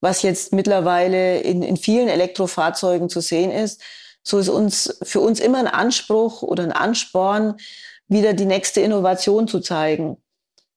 was 0.00 0.22
jetzt 0.22 0.52
mittlerweile 0.52 1.40
in, 1.40 1.62
in 1.62 1.76
vielen 1.76 2.08
Elektrofahrzeugen 2.08 3.08
zu 3.08 3.20
sehen 3.20 3.50
ist. 3.50 3.80
So 4.22 4.38
ist 4.38 4.48
uns 4.48 4.98
für 5.02 5.20
uns 5.20 5.40
immer 5.40 5.58
ein 5.58 5.66
Anspruch 5.66 6.42
oder 6.42 6.62
ein 6.62 6.72
Ansporn, 6.72 7.56
wieder 8.08 8.32
die 8.32 8.44
nächste 8.44 8.80
Innovation 8.80 9.46
zu 9.46 9.60
zeigen. 9.60 10.16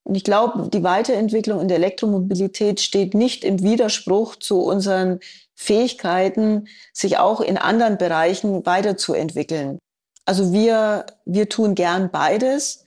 Und 0.04 0.14
ich 0.14 0.24
glaube, 0.24 0.68
die 0.68 0.82
Weiterentwicklung 0.82 1.60
in 1.60 1.68
der 1.68 1.78
Elektromobilität 1.78 2.80
steht 2.80 3.14
nicht 3.14 3.42
im 3.42 3.62
Widerspruch 3.62 4.36
zu 4.36 4.60
unseren 4.60 5.20
Fähigkeiten, 5.54 6.68
sich 6.92 7.18
auch 7.18 7.40
in 7.40 7.56
anderen 7.56 7.96
Bereichen 7.96 8.66
weiterzuentwickeln. 8.66 9.78
Also 10.26 10.52
wir, 10.52 11.06
wir 11.24 11.48
tun 11.48 11.74
gern 11.74 12.10
beides 12.10 12.83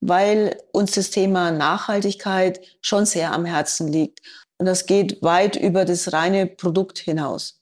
weil 0.00 0.56
uns 0.72 0.92
das 0.92 1.10
Thema 1.10 1.50
Nachhaltigkeit 1.50 2.60
schon 2.80 3.06
sehr 3.06 3.32
am 3.32 3.44
Herzen 3.44 3.92
liegt. 3.92 4.20
Und 4.58 4.66
das 4.66 4.86
geht 4.86 5.22
weit 5.22 5.56
über 5.56 5.84
das 5.84 6.12
reine 6.12 6.46
Produkt 6.46 6.98
hinaus. 6.98 7.60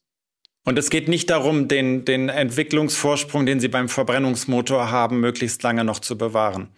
Und 0.64 0.78
es 0.78 0.90
geht 0.90 1.08
nicht 1.08 1.30
darum, 1.30 1.68
den, 1.68 2.04
den 2.04 2.28
Entwicklungsvorsprung, 2.28 3.46
den 3.46 3.60
Sie 3.60 3.68
beim 3.68 3.88
Verbrennungsmotor 3.88 4.90
haben, 4.90 5.20
möglichst 5.20 5.62
lange 5.62 5.84
noch 5.84 6.00
zu 6.00 6.18
bewahren. 6.18 6.70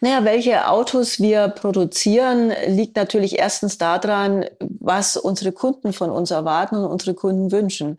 Naja, 0.00 0.24
welche 0.24 0.68
Autos 0.68 1.20
wir 1.20 1.48
produzieren, 1.48 2.52
liegt 2.68 2.96
natürlich 2.96 3.38
erstens 3.38 3.76
daran, 3.76 4.46
was 4.60 5.16
unsere 5.16 5.52
Kunden 5.52 5.92
von 5.92 6.10
uns 6.10 6.30
erwarten 6.30 6.76
und 6.76 6.86
unsere 6.86 7.14
Kunden 7.14 7.52
wünschen. 7.52 7.98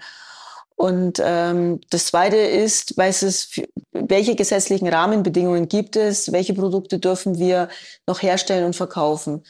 Und 0.82 1.22
ähm, 1.24 1.80
das 1.92 2.08
Zweite 2.08 2.38
ist, 2.38 2.98
weiß 2.98 3.22
es, 3.22 3.52
welche 3.92 4.36
gesetzlichen 4.36 4.88
Rahmenbedingungen 4.88 5.68
gibt 5.68 5.96
es, 5.96 6.32
welche 6.32 6.56
Produkte 6.56 6.98
dürfen 6.98 7.38
wir 7.38 7.70
noch 8.08 8.24
herstellen 8.24 8.66
und 8.66 8.76
verkaufen. 8.76 9.44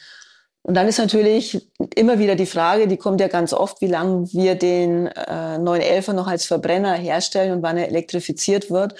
Und 0.60 0.74
dann 0.74 0.88
ist 0.88 0.98
natürlich 0.98 1.66
immer 1.94 2.18
wieder 2.18 2.34
die 2.34 2.44
Frage, 2.44 2.86
die 2.86 2.98
kommt 2.98 3.18
ja 3.18 3.28
ganz 3.28 3.54
oft, 3.54 3.80
wie 3.80 3.86
lange 3.86 4.30
wir 4.34 4.56
den 4.56 5.06
äh, 5.06 5.56
911er 5.56 6.12
noch 6.12 6.26
als 6.26 6.44
Verbrenner 6.44 6.92
herstellen 6.92 7.52
und 7.52 7.62
wann 7.62 7.78
er 7.78 7.88
elektrifiziert 7.88 8.70
wird. 8.70 8.92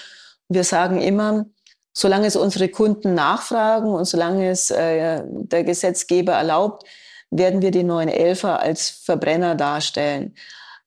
Und 0.49 0.57
wir 0.57 0.64
sagen 0.64 1.03
immer, 1.03 1.45
solange 1.92 2.29
es 2.29 2.37
unsere 2.37 2.71
Kunden 2.71 3.12
nachfragen 3.12 3.90
und 3.90 4.07
solange 4.07 4.49
es 4.49 4.71
äh, 4.71 5.23
der 5.27 5.64
Gesetzgeber 5.64 6.33
erlaubt, 6.33 6.85
werden 7.31 7.61
wir 7.61 7.73
den 7.73 7.90
911er 7.90 8.57
als 8.57 8.88
Verbrenner 8.88 9.55
darstellen. 9.55 10.35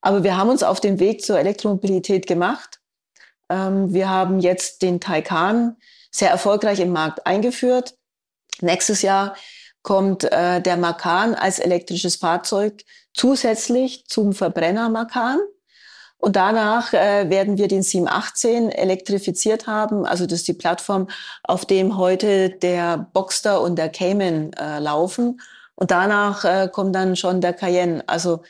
Aber 0.05 0.23
wir 0.23 0.37
haben 0.37 0.51
uns 0.51 0.61
auf 0.61 0.79
den 0.79 0.99
Weg 0.99 1.25
zur 1.25 1.39
Elektromobilität 1.39 2.27
gemacht. 2.27 2.79
Ähm, 3.49 3.91
wir 3.91 4.07
haben 4.07 4.39
jetzt 4.39 4.83
den 4.83 4.99
Taycan 5.01 5.77
sehr 6.11 6.29
erfolgreich 6.29 6.79
im 6.79 6.91
Markt 6.91 7.25
eingeführt. 7.25 7.95
Nächstes 8.61 9.01
Jahr 9.01 9.35
kommt 9.81 10.23
äh, 10.25 10.61
der 10.61 10.77
Macan 10.77 11.33
als 11.33 11.57
elektrisches 11.57 12.17
Fahrzeug 12.17 12.83
zusätzlich 13.15 14.05
zum 14.05 14.33
Verbrenner 14.33 14.89
Macan. 14.89 15.39
Und 16.17 16.35
danach 16.35 16.93
äh, 16.93 17.31
werden 17.31 17.57
wir 17.57 17.67
den 17.67 17.81
718 17.81 18.69
elektrifiziert 18.69 19.65
haben. 19.65 20.05
Also 20.05 20.27
das 20.27 20.41
ist 20.41 20.47
die 20.47 20.53
Plattform, 20.53 21.07
auf 21.41 21.65
dem 21.65 21.97
heute 21.97 22.51
der 22.51 23.09
Boxster 23.11 23.59
und 23.59 23.75
der 23.75 23.89
Cayman 23.89 24.53
äh, 24.53 24.77
laufen. 24.77 25.41
Und 25.73 25.89
danach 25.89 26.45
äh, 26.45 26.69
kommt 26.71 26.93
dann 26.93 27.15
schon 27.15 27.41
der 27.41 27.53
Cayenne. 27.53 28.03
Also 28.05 28.43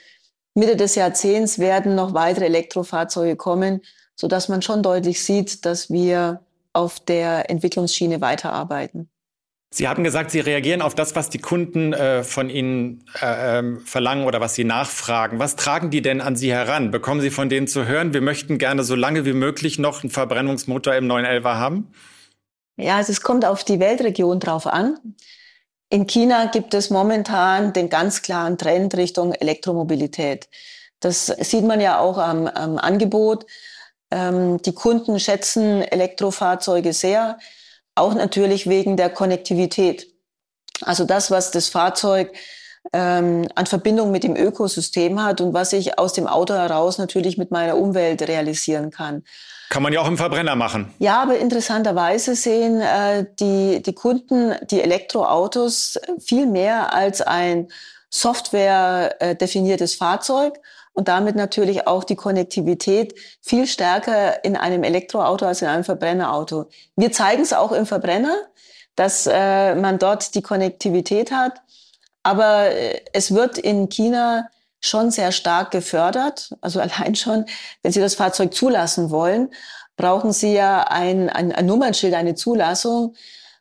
Mitte 0.56 0.78
des 0.78 0.96
Jahrzehnts 0.96 1.60
werden 1.60 1.96
noch 1.96 2.14
weitere 2.14 2.46
Elektrofahrzeuge 2.46 3.36
kommen, 3.36 3.82
so 4.16 4.28
dass 4.28 4.48
man 4.48 4.62
schon 4.62 4.82
deutlich 4.82 5.22
sieht, 5.24 5.66
dass 5.66 5.92
wir 5.92 6.42
auf 6.72 7.00
der 7.00 7.50
Entwicklungsschiene 7.50 8.22
weiterarbeiten. 8.22 9.10
Sie 9.74 9.90
haben 9.90 10.06
gesagt, 10.06 10.32
Sie 10.32 10.40
reagieren 10.40 10.82
auf 10.82 10.96
das, 10.96 11.18
was 11.18 11.30
die 11.30 11.40
Kunden 11.40 11.92
äh, 11.92 12.24
von 12.24 12.50
Ihnen 12.50 13.04
äh, 13.22 13.60
ähm, 13.60 13.82
verlangen 13.82 14.26
oder 14.26 14.40
was 14.40 14.56
Sie 14.56 14.64
nachfragen. 14.64 15.38
Was 15.38 15.58
tragen 15.58 15.90
die 15.90 16.02
denn 16.02 16.22
an 16.22 16.38
Sie 16.38 16.54
heran? 16.54 16.92
Bekommen 16.92 17.20
Sie 17.20 17.30
von 17.30 17.50
denen 17.50 17.68
zu 17.68 17.86
hören, 17.86 18.14
wir 18.14 18.22
möchten 18.22 18.58
gerne 18.58 18.84
so 18.84 18.96
lange 18.96 19.26
wie 19.26 19.34
möglich 19.34 19.78
noch 19.78 20.04
einen 20.04 20.12
Verbrennungsmotor 20.12 20.96
im 20.96 21.12
911er 21.12 21.56
haben? 21.56 21.92
Ja, 22.78 22.98
also 22.98 23.12
es 23.12 23.20
kommt 23.22 23.44
auf 23.44 23.66
die 23.66 23.82
Weltregion 23.82 24.40
drauf 24.40 24.68
an. 24.68 24.98
In 25.90 26.08
China 26.08 26.46
gibt 26.46 26.74
es 26.74 26.90
momentan 26.90 27.74
den 27.74 27.90
ganz 27.90 28.22
klaren 28.22 28.58
Trend 28.58 28.96
Richtung 28.96 29.34
Elektromobilität. 29.34 30.50
Das 31.00 31.28
sieht 31.28 31.64
man 31.64 31.80
ja 31.80 32.00
auch 32.00 32.18
am, 32.18 32.48
am 32.48 32.78
Angebot. 32.78 33.46
Ähm, 34.12 34.62
die 34.62 34.74
Kunden 34.74 35.20
schätzen 35.20 35.82
Elektrofahrzeuge 35.82 36.94
sehr, 36.94 37.38
auch 37.94 38.14
natürlich 38.14 38.68
wegen 38.68 38.98
der 38.98 39.10
Konnektivität. 39.10 40.08
Also 40.82 41.06
das, 41.06 41.32
was 41.32 41.52
das 41.52 41.70
Fahrzeug 41.70 42.34
ähm, 42.94 43.48
an 43.56 43.66
Verbindung 43.66 44.12
mit 44.12 44.24
dem 44.24 44.36
Ökosystem 44.36 45.24
hat 45.24 45.42
und 45.42 45.54
was 45.54 45.74
ich 45.74 45.98
aus 45.98 46.14
dem 46.14 46.28
Auto 46.28 46.54
heraus 46.54 46.98
natürlich 46.98 47.38
mit 47.38 47.52
meiner 47.52 47.78
Umwelt 47.78 48.22
realisieren 48.28 48.92
kann. 48.92 49.24
Kann 49.70 49.84
man 49.84 49.94
ja 49.94 50.02
auch 50.02 50.08
im 50.08 50.18
Verbrenner 50.18 50.56
machen. 50.56 50.94
Ja, 51.00 51.22
aber 51.22 51.38
interessanterweise 51.38 52.36
sehen 52.36 52.82
äh, 52.82 53.26
die, 53.40 53.82
die 53.82 53.94
Kunden 53.94 54.56
die 54.70 54.82
Elektroautos 54.82 56.00
viel 56.20 56.46
mehr 56.46 56.94
als 56.94 57.22
ein 57.22 57.68
Software 58.10 59.16
äh, 59.20 59.36
definiertes 59.36 59.96
Fahrzeug 59.96 60.60
und 60.94 61.10
damit 61.10 61.36
natürlich 61.36 61.88
auch 61.88 62.04
die 62.04 62.16
Konnektivität 62.16 63.16
viel 63.42 63.68
stärker 63.68 64.44
in 64.46 64.56
einem 64.56 64.84
Elektroauto 64.84 65.46
als 65.46 65.62
in 65.62 65.68
einem 65.68 65.84
Verbrennerauto. 65.84 66.70
Wir 66.96 67.12
zeigen 67.12 67.42
es 67.42 67.52
auch 67.52 67.74
im 67.74 67.86
Verbrenner, 67.86 68.36
dass 68.96 69.28
äh, 69.28 69.76
man 69.76 70.00
dort 70.00 70.36
die 70.36 70.42
Konnektivität 70.42 71.32
hat. 71.32 71.62
Aber 72.24 72.72
äh, 72.72 73.02
es 73.12 73.36
wird 73.36 73.58
in 73.58 73.90
China 73.90 74.48
schon 74.88 75.12
sehr 75.12 75.32
stark 75.32 75.72
gefördert. 75.72 76.56
Also 76.62 76.80
allein 76.82 77.16
schon, 77.16 77.46
wenn 77.82 77.92
Sie 77.92 78.00
das 78.00 78.16
Fahrzeug 78.16 78.54
zulassen 78.54 79.10
wollen, 79.10 79.50
brauchen 79.98 80.34
Sie 80.34 80.54
ja 80.54 80.84
ein, 80.84 81.30
ein, 81.30 81.52
ein 81.52 81.66
Nummernschild, 81.66 82.14
eine 82.14 82.36
Zulassung. 82.36 83.16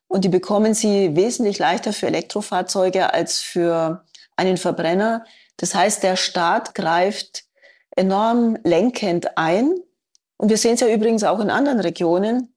Und 0.06 0.24
die 0.24 0.28
bekommen 0.28 0.74
Sie 0.74 1.16
wesentlich 1.16 1.58
leichter 1.58 1.92
für 1.92 2.06
Elektrofahrzeuge 2.06 3.12
als 3.12 3.40
für 3.40 4.04
einen 4.36 4.56
Verbrenner. 4.56 5.24
Das 5.56 5.74
heißt, 5.74 6.02
der 6.02 6.16
Staat 6.16 6.74
greift 6.74 7.44
enorm 7.96 8.58
lenkend 8.64 9.36
ein. 9.36 9.74
Und 10.36 10.48
wir 10.48 10.58
sehen 10.58 10.74
es 10.74 10.80
ja 10.80 10.88
übrigens 10.88 11.24
auch 11.24 11.40
in 11.40 11.50
anderen 11.50 11.80
Regionen. 11.80 12.54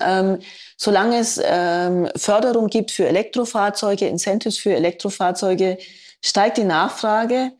Ähm, 0.00 0.38
solange 0.76 1.18
es 1.18 1.40
ähm, 1.42 2.08
Förderung 2.16 2.66
gibt 2.68 2.90
für 2.90 3.06
Elektrofahrzeuge, 3.06 4.06
Incentives 4.06 4.58
für 4.58 4.74
Elektrofahrzeuge, 4.74 5.78
steigt 6.22 6.58
die 6.58 6.64
Nachfrage. 6.64 7.52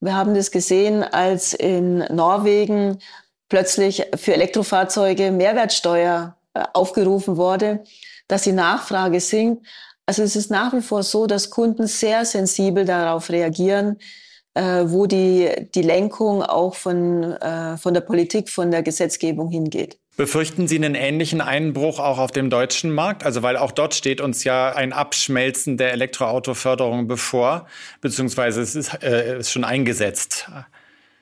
Wir 0.00 0.14
haben 0.14 0.34
das 0.34 0.50
gesehen, 0.50 1.02
als 1.04 1.52
in 1.52 1.98
Norwegen 1.98 2.98
plötzlich 3.50 4.06
für 4.16 4.32
Elektrofahrzeuge 4.32 5.30
Mehrwertsteuer 5.30 6.36
äh, 6.54 6.64
aufgerufen 6.72 7.36
wurde, 7.36 7.84
dass 8.26 8.42
die 8.42 8.52
Nachfrage 8.52 9.20
sinkt. 9.20 9.66
Also 10.06 10.22
es 10.22 10.36
ist 10.36 10.50
nach 10.50 10.72
wie 10.72 10.80
vor 10.80 11.02
so, 11.02 11.26
dass 11.26 11.50
Kunden 11.50 11.86
sehr 11.86 12.24
sensibel 12.24 12.84
darauf 12.84 13.28
reagieren, 13.28 13.98
äh, 14.54 14.84
wo 14.86 15.06
die, 15.06 15.68
die 15.74 15.82
Lenkung 15.82 16.42
auch 16.42 16.74
von, 16.74 17.34
äh, 17.34 17.76
von 17.76 17.92
der 17.92 18.00
Politik, 18.00 18.48
von 18.48 18.70
der 18.70 18.82
Gesetzgebung 18.82 19.50
hingeht. 19.50 19.98
Befürchten 20.20 20.68
Sie 20.68 20.76
einen 20.76 20.94
ähnlichen 20.94 21.40
Einbruch 21.40 21.98
auch 21.98 22.18
auf 22.18 22.30
dem 22.30 22.50
deutschen 22.50 22.90
Markt? 22.90 23.24
Also 23.24 23.42
weil 23.42 23.56
auch 23.56 23.72
dort 23.72 23.94
steht 23.94 24.20
uns 24.20 24.44
ja 24.44 24.70
ein 24.70 24.92
Abschmelzen 24.92 25.78
der 25.78 25.92
Elektroautoförderung 25.92 27.08
bevor, 27.08 27.66
beziehungsweise 28.02 28.60
es 28.60 28.74
ist, 28.74 29.02
äh, 29.02 29.38
ist 29.38 29.50
schon 29.50 29.64
eingesetzt. 29.64 30.46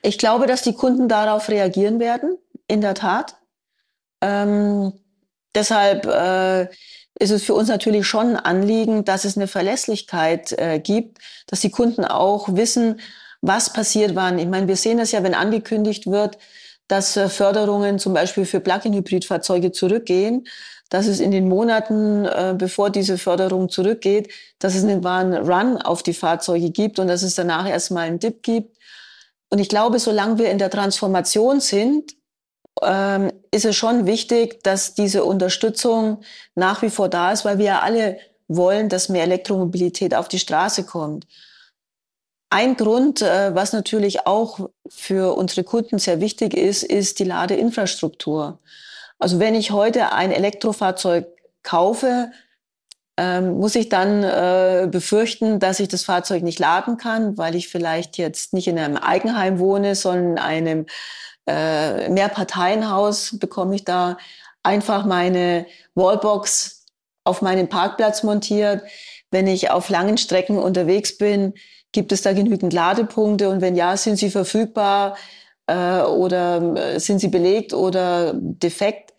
Ich 0.01 0.17
glaube, 0.17 0.47
dass 0.47 0.63
die 0.63 0.73
Kunden 0.73 1.07
darauf 1.07 1.47
reagieren 1.47 2.01
werden, 2.01 2.37
in 2.67 2.81
der 2.81 2.93
Tat. 2.93 3.37
Ähm, 4.19 4.91
deshalb 5.55 6.05
äh, 6.05 6.63
ist 7.23 7.31
es 7.31 7.43
für 7.45 7.53
uns 7.53 7.69
natürlich 7.69 8.05
schon 8.05 8.35
ein 8.35 8.35
Anliegen, 8.35 9.05
dass 9.05 9.23
es 9.23 9.37
eine 9.37 9.47
Verlässlichkeit 9.47 10.51
äh, 10.59 10.77
gibt, 10.77 11.19
dass 11.47 11.61
die 11.61 11.71
Kunden 11.71 12.03
auch 12.03 12.53
wissen, 12.53 12.99
was 13.39 13.71
passiert 13.71 14.15
wann. 14.15 14.39
Ich 14.39 14.47
meine, 14.47 14.67
wir 14.67 14.75
sehen 14.75 14.97
das 14.97 15.13
ja, 15.13 15.23
wenn 15.23 15.35
angekündigt 15.35 16.05
wird, 16.05 16.37
dass 16.89 17.15
äh, 17.15 17.29
Förderungen 17.29 17.99
zum 17.99 18.13
Beispiel 18.13 18.45
für 18.45 18.59
Plug-in-Hybrid-Fahrzeuge 18.59 19.71
zurückgehen, 19.71 20.45
dass 20.89 21.07
es 21.07 21.19
in 21.19 21.31
den 21.31 21.47
Monaten, 21.47 22.25
äh, 22.25 22.55
bevor 22.57 22.89
diese 22.89 23.17
Förderung 23.17 23.69
zurückgeht, 23.69 24.29
dass 24.57 24.75
es 24.75 24.83
einen 24.83 25.03
wahren 25.03 25.33
Run 25.33 25.77
auf 25.77 26.03
die 26.03 26.15
Fahrzeuge 26.15 26.71
gibt 26.71 26.99
und 26.99 27.07
dass 27.07 27.21
es 27.23 27.35
danach 27.35 27.69
erstmal 27.69 28.07
einen 28.07 28.19
Dip 28.19 28.43
gibt. 28.43 28.77
Und 29.49 29.59
ich 29.59 29.69
glaube, 29.69 29.99
solange 29.99 30.39
wir 30.39 30.49
in 30.49 30.57
der 30.57 30.69
Transformation 30.69 31.61
sind, 31.61 32.15
ähm, 32.81 33.31
ist 33.51 33.65
es 33.65 33.75
schon 33.75 34.05
wichtig, 34.05 34.63
dass 34.63 34.95
diese 34.95 35.23
Unterstützung 35.23 36.21
nach 36.55 36.81
wie 36.81 36.89
vor 36.89 37.07
da 37.07 37.31
ist, 37.31 37.45
weil 37.45 37.59
wir 37.59 37.65
ja 37.65 37.79
alle 37.81 38.17
wollen, 38.47 38.89
dass 38.89 39.09
mehr 39.09 39.23
Elektromobilität 39.23 40.15
auf 40.15 40.27
die 40.27 40.39
Straße 40.39 40.85
kommt. 40.85 41.27
Ein 42.51 42.75
Grund, 42.77 43.21
äh, 43.21 43.53
was 43.53 43.73
natürlich 43.73 44.25
auch 44.25 44.69
für 44.87 45.35
unsere 45.37 45.63
Kunden 45.63 45.99
sehr 45.99 46.19
wichtig 46.19 46.55
ist, 46.55 46.83
ist 46.83 47.19
die 47.19 47.23
Ladeinfrastruktur. 47.23 48.59
Also 49.19 49.39
wenn 49.39 49.53
ich 49.53 49.71
heute 49.71 50.13
ein 50.13 50.31
Elektrofahrzeug 50.31 51.27
kaufe, 51.61 52.31
ähm, 53.17 53.59
muss 53.59 53.75
ich 53.75 53.89
dann 53.89 54.23
äh, 54.23 54.87
befürchten, 54.89 55.59
dass 55.59 55.79
ich 55.79 55.89
das 55.89 56.03
Fahrzeug 56.03 56.41
nicht 56.41 56.57
laden 56.57 56.97
kann, 56.97 57.37
weil 57.37 57.53
ich 57.55 57.67
vielleicht 57.67 58.17
jetzt 58.17 58.53
nicht 58.53 58.67
in 58.67 58.79
einem 58.79 58.97
Eigenheim 58.97 59.59
wohne, 59.59 59.93
sondern 59.93 60.31
in 60.31 60.39
einem 60.39 60.85
äh, 61.45 62.09
Mehrparteienhaus 62.09 63.37
bekomme 63.37 63.75
ich 63.75 63.83
da 63.83 64.17
einfach 64.63 65.05
meine 65.05 65.65
Wallbox 65.95 66.85
auf 67.25 67.41
meinen 67.41 67.67
Parkplatz 67.67 68.23
montiert. 68.23 68.83
Wenn 69.31 69.47
ich 69.47 69.69
auf 69.69 69.89
langen 69.89 70.17
Strecken 70.17 70.57
unterwegs 70.57 71.17
bin, 71.17 71.53
Gibt 71.91 72.11
es 72.11 72.21
da 72.21 72.33
genügend 72.33 72.73
Ladepunkte 72.73 73.49
und 73.49 73.61
wenn 73.61 73.75
ja, 73.75 73.97
sind 73.97 74.17
sie 74.17 74.29
verfügbar 74.29 75.17
äh, 75.67 76.01
oder 76.01 76.77
äh, 76.77 76.99
sind 76.99 77.19
sie 77.19 77.29
belegt 77.29 77.73
oder 77.73 78.33
defekt? 78.35 79.13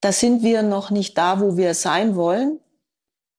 Da 0.00 0.12
sind 0.12 0.42
wir 0.42 0.62
noch 0.62 0.90
nicht 0.90 1.16
da, 1.18 1.40
wo 1.40 1.56
wir 1.56 1.74
sein 1.74 2.16
wollen. 2.16 2.60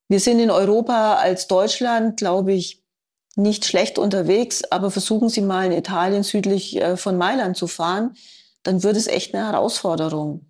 Wir 0.10 0.20
sind 0.20 0.40
in 0.40 0.52
Europa 0.52 1.16
als 1.16 1.48
Deutschland, 1.48 2.18
glaube 2.18 2.54
ich, 2.54 2.84
nicht 3.36 3.66
schlecht 3.66 4.00
unterwegs, 4.00 4.64
aber 4.72 4.90
versuchen 4.90 5.30
Sie 5.30 5.42
mal 5.42 5.68
in 5.68 5.72
Italien 5.72 6.24
südlich 6.24 6.76
äh, 6.82 6.98
von 6.98 7.18
Mailand 7.18 7.56
zu 7.56 7.68
fahren, 7.68 8.16
dann 8.64 8.84
wird 8.84 8.98
es 8.98 9.08
echt 9.08 9.34
eine 9.34 9.46
Herausforderung. 9.46 10.46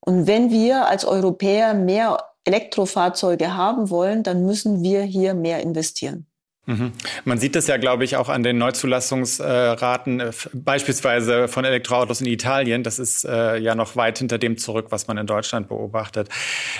Und 0.00 0.26
wenn 0.26 0.50
wir 0.50 0.86
als 0.86 1.04
Europäer 1.04 1.74
mehr 1.74 2.18
Elektrofahrzeuge 2.44 3.56
haben 3.56 3.90
wollen, 3.90 4.24
dann 4.24 4.44
müssen 4.44 4.82
wir 4.82 5.02
hier 5.02 5.34
mehr 5.34 5.62
investieren. 5.62 6.26
Mhm. 6.64 6.92
Man 7.24 7.38
sieht 7.38 7.56
das 7.56 7.66
ja, 7.66 7.76
glaube 7.76 8.04
ich, 8.04 8.14
auch 8.14 8.28
an 8.28 8.44
den 8.44 8.56
Neuzulassungsraten, 8.58 10.20
äh, 10.20 10.30
beispielsweise 10.52 11.48
von 11.48 11.64
Elektroautos 11.64 12.20
in 12.20 12.28
Italien. 12.28 12.84
Das 12.84 13.00
ist 13.00 13.24
äh, 13.24 13.56
ja 13.58 13.74
noch 13.74 13.96
weit 13.96 14.18
hinter 14.18 14.38
dem 14.38 14.56
zurück, 14.56 14.86
was 14.90 15.08
man 15.08 15.18
in 15.18 15.26
Deutschland 15.26 15.68
beobachtet. 15.68 16.28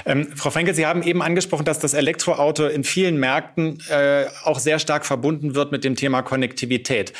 Ähm, 0.07 0.29
Frau 0.37 0.51
Frenkel, 0.51 0.75
Sie 0.75 0.87
haben 0.87 1.03
eben 1.03 1.21
angesprochen, 1.21 1.65
dass 1.65 1.81
das 1.81 1.95
Elektroauto 1.95 2.67
in 2.67 2.85
vielen 2.85 3.17
Märkten 3.17 3.83
äh, 3.91 4.27
auch 4.45 4.61
sehr 4.61 4.79
stark 4.79 5.05
verbunden 5.05 5.57
wird 5.57 5.73
mit 5.73 5.83
dem 5.83 5.97
Thema 5.97 6.23
Konnektivität. 6.23 7.13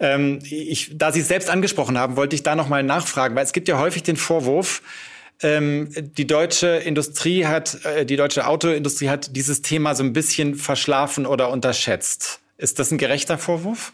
Ähm, 0.00 0.40
ich, 0.42 0.98
da 0.98 1.12
Sie 1.12 1.20
es 1.20 1.28
selbst 1.28 1.48
angesprochen 1.48 1.98
haben, 1.98 2.16
wollte 2.16 2.34
ich 2.34 2.42
da 2.42 2.56
noch 2.56 2.68
mal 2.68 2.82
nachfragen, 2.82 3.36
weil 3.36 3.44
es 3.44 3.52
gibt 3.52 3.68
ja 3.68 3.78
häufig 3.78 4.02
den 4.02 4.16
Vorwurf, 4.16 4.82
ähm, 5.42 5.88
die 5.94 6.26
deutsche 6.26 6.66
Industrie 6.66 7.46
hat, 7.46 7.84
äh, 7.84 8.04
die 8.04 8.16
deutsche 8.16 8.46
Autoindustrie 8.46 9.08
hat 9.08 9.36
dieses 9.36 9.62
Thema 9.62 9.94
so 9.94 10.02
ein 10.02 10.12
bisschen 10.12 10.54
verschlafen 10.54 11.26
oder 11.26 11.50
unterschätzt. 11.50 12.40
Ist 12.56 12.78
das 12.78 12.90
ein 12.90 12.98
gerechter 12.98 13.38
Vorwurf? 13.38 13.92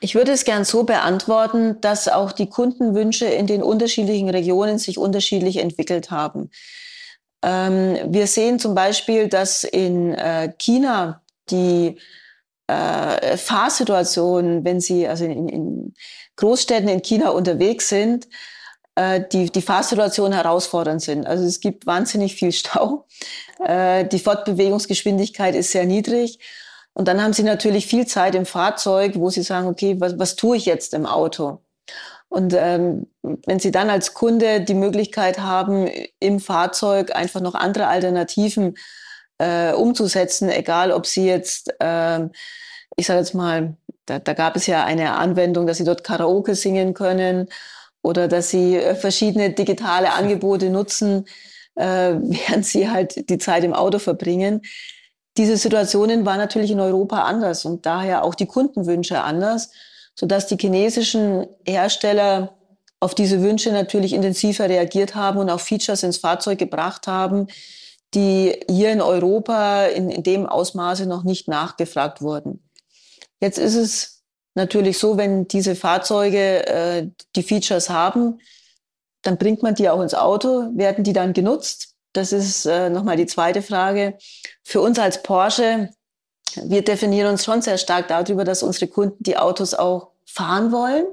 Ich 0.00 0.16
würde 0.16 0.32
es 0.32 0.44
gern 0.44 0.64
so 0.64 0.82
beantworten, 0.82 1.80
dass 1.80 2.08
auch 2.08 2.32
die 2.32 2.48
Kundenwünsche 2.48 3.26
in 3.26 3.46
den 3.46 3.62
unterschiedlichen 3.62 4.28
Regionen 4.28 4.78
sich 4.78 4.98
unterschiedlich 4.98 5.58
entwickelt 5.58 6.10
haben. 6.10 6.50
Ähm, 7.42 7.98
wir 8.06 8.26
sehen 8.26 8.58
zum 8.58 8.74
Beispiel, 8.74 9.28
dass 9.28 9.62
in 9.62 10.14
äh, 10.14 10.52
China 10.58 11.22
die 11.50 11.96
äh, 12.66 13.36
Fahrsituation, 13.36 14.64
wenn 14.64 14.80
Sie 14.80 15.06
also 15.06 15.24
in, 15.24 15.48
in 15.48 15.94
Großstädten 16.34 16.88
in 16.88 17.02
China 17.02 17.30
unterwegs 17.30 17.88
sind, 17.88 18.26
die, 18.98 19.50
die 19.50 19.62
Fahrsituation 19.62 20.32
herausfordernd 20.32 21.02
sind. 21.02 21.26
Also 21.26 21.44
es 21.44 21.60
gibt 21.60 21.86
wahnsinnig 21.86 22.34
viel 22.34 22.52
Stau. 22.52 23.06
Äh, 23.64 24.06
die 24.06 24.18
Fortbewegungsgeschwindigkeit 24.18 25.54
ist 25.54 25.70
sehr 25.70 25.86
niedrig. 25.86 26.38
Und 26.94 27.08
dann 27.08 27.22
haben 27.22 27.32
sie 27.32 27.42
natürlich 27.42 27.86
viel 27.86 28.06
Zeit 28.06 28.34
im 28.34 28.44
Fahrzeug, 28.44 29.12
wo 29.16 29.30
sie 29.30 29.42
sagen, 29.42 29.66
okay, 29.66 29.96
was, 29.98 30.18
was 30.18 30.36
tue 30.36 30.56
ich 30.56 30.66
jetzt 30.66 30.92
im 30.92 31.06
Auto? 31.06 31.60
Und 32.28 32.54
ähm, 32.54 33.08
wenn 33.22 33.58
Sie 33.58 33.70
dann 33.70 33.90
als 33.90 34.14
Kunde 34.14 34.62
die 34.62 34.72
Möglichkeit 34.72 35.38
haben, 35.38 35.86
im 36.18 36.40
Fahrzeug 36.40 37.14
einfach 37.14 37.42
noch 37.42 37.54
andere 37.54 37.88
Alternativen 37.88 38.78
äh, 39.36 39.72
umzusetzen, 39.74 40.48
egal 40.48 40.92
ob 40.92 41.04
Sie 41.04 41.26
jetzt, 41.26 41.74
äh, 41.78 42.20
ich 42.96 43.06
sage 43.06 43.18
jetzt 43.18 43.34
mal, 43.34 43.76
da, 44.06 44.18
da 44.18 44.32
gab 44.32 44.56
es 44.56 44.66
ja 44.66 44.82
eine 44.82 45.12
Anwendung, 45.16 45.66
dass 45.66 45.76
Sie 45.76 45.84
dort 45.84 46.04
Karaoke 46.04 46.54
singen 46.54 46.94
können 46.94 47.50
oder 48.02 48.28
dass 48.28 48.50
sie 48.50 48.76
äh, 48.76 48.94
verschiedene 48.94 49.50
digitale 49.50 50.12
Angebote 50.12 50.70
nutzen, 50.70 51.26
äh, 51.76 51.84
während 52.20 52.66
sie 52.66 52.90
halt 52.90 53.28
die 53.30 53.38
Zeit 53.38 53.64
im 53.64 53.72
Auto 53.72 53.98
verbringen. 53.98 54.62
Diese 55.36 55.56
Situationen 55.56 56.26
waren 56.26 56.38
natürlich 56.38 56.70
in 56.70 56.80
Europa 56.80 57.22
anders 57.22 57.64
und 57.64 57.86
daher 57.86 58.24
auch 58.24 58.34
die 58.34 58.46
Kundenwünsche 58.46 59.22
anders, 59.22 59.70
sodass 60.14 60.46
die 60.46 60.58
chinesischen 60.58 61.46
Hersteller 61.66 62.54
auf 63.00 63.14
diese 63.14 63.40
Wünsche 63.40 63.72
natürlich 63.72 64.12
intensiver 64.12 64.68
reagiert 64.68 65.14
haben 65.14 65.38
und 65.38 65.48
auch 65.48 65.60
Features 65.60 66.02
ins 66.02 66.18
Fahrzeug 66.18 66.58
gebracht 66.58 67.06
haben, 67.06 67.48
die 68.14 68.60
hier 68.68 68.92
in 68.92 69.00
Europa 69.00 69.86
in, 69.86 70.10
in 70.10 70.22
dem 70.22 70.46
Ausmaße 70.46 71.06
noch 71.06 71.24
nicht 71.24 71.48
nachgefragt 71.48 72.20
wurden. 72.20 72.62
Jetzt 73.40 73.58
ist 73.58 73.74
es 73.74 74.11
natürlich 74.54 74.98
so, 74.98 75.16
wenn 75.16 75.48
diese 75.48 75.74
Fahrzeuge 75.76 76.66
äh, 76.66 77.08
die 77.36 77.42
Features 77.42 77.90
haben, 77.90 78.40
dann 79.22 79.38
bringt 79.38 79.62
man 79.62 79.74
die 79.74 79.88
auch 79.88 80.00
ins 80.00 80.14
Auto. 80.14 80.70
Werden 80.74 81.04
die 81.04 81.12
dann 81.12 81.32
genutzt? 81.32 81.94
Das 82.12 82.32
ist 82.32 82.66
äh, 82.66 82.90
nochmal 82.90 83.16
die 83.16 83.26
zweite 83.26 83.62
Frage. 83.62 84.18
Für 84.64 84.80
uns 84.80 84.98
als 84.98 85.22
Porsche, 85.22 85.90
wir 86.64 86.82
definieren 86.82 87.32
uns 87.32 87.44
schon 87.44 87.62
sehr 87.62 87.78
stark 87.78 88.08
darüber, 88.08 88.44
dass 88.44 88.62
unsere 88.62 88.88
Kunden 88.88 89.22
die 89.22 89.36
Autos 89.36 89.74
auch 89.74 90.10
fahren 90.26 90.72
wollen, 90.72 91.06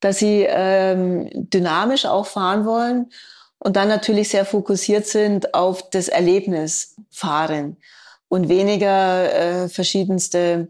dass 0.00 0.18
sie 0.18 0.46
ähm, 0.48 1.28
dynamisch 1.32 2.06
auch 2.06 2.26
fahren 2.26 2.64
wollen 2.64 3.12
und 3.58 3.76
dann 3.76 3.88
natürlich 3.88 4.30
sehr 4.30 4.44
fokussiert 4.44 5.06
sind 5.06 5.54
auf 5.54 5.90
das 5.90 6.08
Erlebnis 6.08 6.96
fahren 7.10 7.76
und 8.28 8.48
weniger 8.48 9.32
äh, 9.32 9.68
verschiedenste 9.68 10.68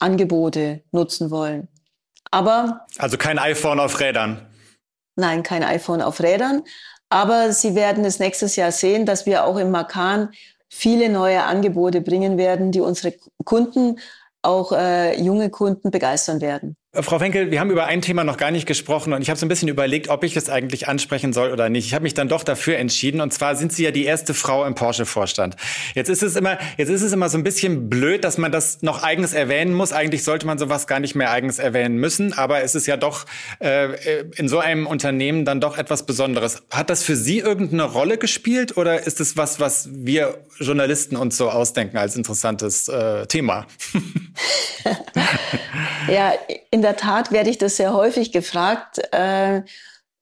Konnektivitätsangebote 0.00 0.82
nutzen 0.92 1.30
wollen. 1.30 1.68
Aber. 2.30 2.86
Also 2.98 3.16
kein 3.16 3.38
iPhone 3.38 3.80
auf 3.80 4.00
Rädern. 4.00 4.46
Nein, 5.16 5.42
kein 5.42 5.62
iPhone 5.62 6.02
auf 6.02 6.20
Rädern. 6.20 6.62
Aber 7.08 7.52
Sie 7.52 7.74
werden 7.74 8.04
es 8.04 8.18
nächstes 8.18 8.56
Jahr 8.56 8.72
sehen, 8.72 9.04
dass 9.04 9.26
wir 9.26 9.44
auch 9.44 9.56
im 9.56 9.70
Makan 9.70 10.30
viele 10.68 11.08
neue 11.08 11.42
Angebote 11.42 12.00
bringen 12.00 12.38
werden, 12.38 12.70
die 12.70 12.80
unsere 12.80 13.14
Kunden, 13.44 13.98
auch 14.42 14.72
äh, 14.72 15.20
junge 15.20 15.50
Kunden 15.50 15.90
begeistern 15.90 16.40
werden. 16.40 16.76
Äh, 16.92 17.02
Frau 17.02 17.20
Wenkel, 17.20 17.52
wir 17.52 17.60
haben 17.60 17.70
über 17.70 17.86
ein 17.86 18.02
Thema 18.02 18.24
noch 18.24 18.36
gar 18.36 18.50
nicht 18.50 18.66
gesprochen 18.66 19.12
und 19.12 19.22
ich 19.22 19.30
habe 19.30 19.38
so 19.38 19.46
ein 19.46 19.48
bisschen 19.48 19.68
überlegt, 19.68 20.08
ob 20.08 20.24
ich 20.24 20.34
das 20.34 20.50
eigentlich 20.50 20.88
ansprechen 20.88 21.32
soll 21.32 21.52
oder 21.52 21.68
nicht. 21.68 21.86
Ich 21.86 21.94
habe 21.94 22.02
mich 22.02 22.14
dann 22.14 22.28
doch 22.28 22.42
dafür 22.42 22.78
entschieden 22.78 23.20
und 23.20 23.32
zwar 23.32 23.54
sind 23.54 23.72
Sie 23.72 23.84
ja 23.84 23.92
die 23.92 24.04
erste 24.04 24.34
Frau 24.34 24.64
im 24.64 24.74
Porsche-Vorstand. 24.74 25.54
Jetzt 25.94 26.08
ist 26.08 26.22
es 26.22 26.34
immer, 26.34 26.58
jetzt 26.78 26.88
ist 26.88 27.02
es 27.02 27.12
immer 27.12 27.28
so 27.28 27.38
ein 27.38 27.44
bisschen 27.44 27.88
blöd, 27.88 28.24
dass 28.24 28.38
man 28.38 28.50
das 28.50 28.82
noch 28.82 29.04
eigens 29.04 29.32
erwähnen 29.32 29.72
muss. 29.72 29.92
Eigentlich 29.92 30.24
sollte 30.24 30.46
man 30.46 30.58
sowas 30.58 30.88
gar 30.88 30.98
nicht 30.98 31.14
mehr 31.14 31.30
eigens 31.30 31.60
erwähnen 31.60 31.96
müssen, 31.96 32.32
aber 32.32 32.62
es 32.62 32.74
ist 32.74 32.86
ja 32.86 32.96
doch 32.96 33.24
äh, 33.60 34.24
in 34.36 34.48
so 34.48 34.58
einem 34.58 34.88
Unternehmen 34.88 35.44
dann 35.44 35.60
doch 35.60 35.78
etwas 35.78 36.06
Besonderes. 36.06 36.62
Hat 36.70 36.90
das 36.90 37.04
für 37.04 37.14
Sie 37.14 37.38
irgendeine 37.38 37.84
Rolle 37.84 38.18
gespielt 38.18 38.76
oder 38.76 39.06
ist 39.06 39.20
es 39.20 39.36
was, 39.36 39.60
was 39.60 39.88
wir 39.92 40.38
Journalisten 40.58 41.16
uns 41.16 41.36
so 41.36 41.50
ausdenken 41.50 41.98
als 41.98 42.16
interessantes 42.16 42.88
äh, 42.88 43.26
Thema? 43.26 43.66
ja, 46.12 46.32
in 46.70 46.82
der 46.82 46.96
Tat 46.96 47.32
werde 47.32 47.50
ich 47.50 47.58
das 47.58 47.76
sehr 47.76 47.94
häufig 47.94 48.32
gefragt. 48.32 49.00
Äh, 49.12 49.62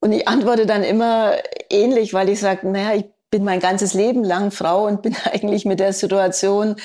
und 0.01 0.13
ich 0.13 0.29
antworte 0.29 0.67
dann 0.67 0.83
immer 0.83 1.35
ähnlich, 1.71 2.15
weil 2.15 2.29
ich 2.29 2.41
sage, 2.41 2.69
naja, 2.69 2.95
ich 2.95 3.07
bin 3.31 3.45
mein 3.45 3.61
ganzes 3.61 3.95
Leben 3.95 4.25
lang 4.25 4.51
Frau 4.51 4.87
und 4.87 5.03
bin 5.03 5.17
eigentlich 5.33 5.65
mit 5.65 5.81
der 5.81 5.93
Situation 5.93 6.77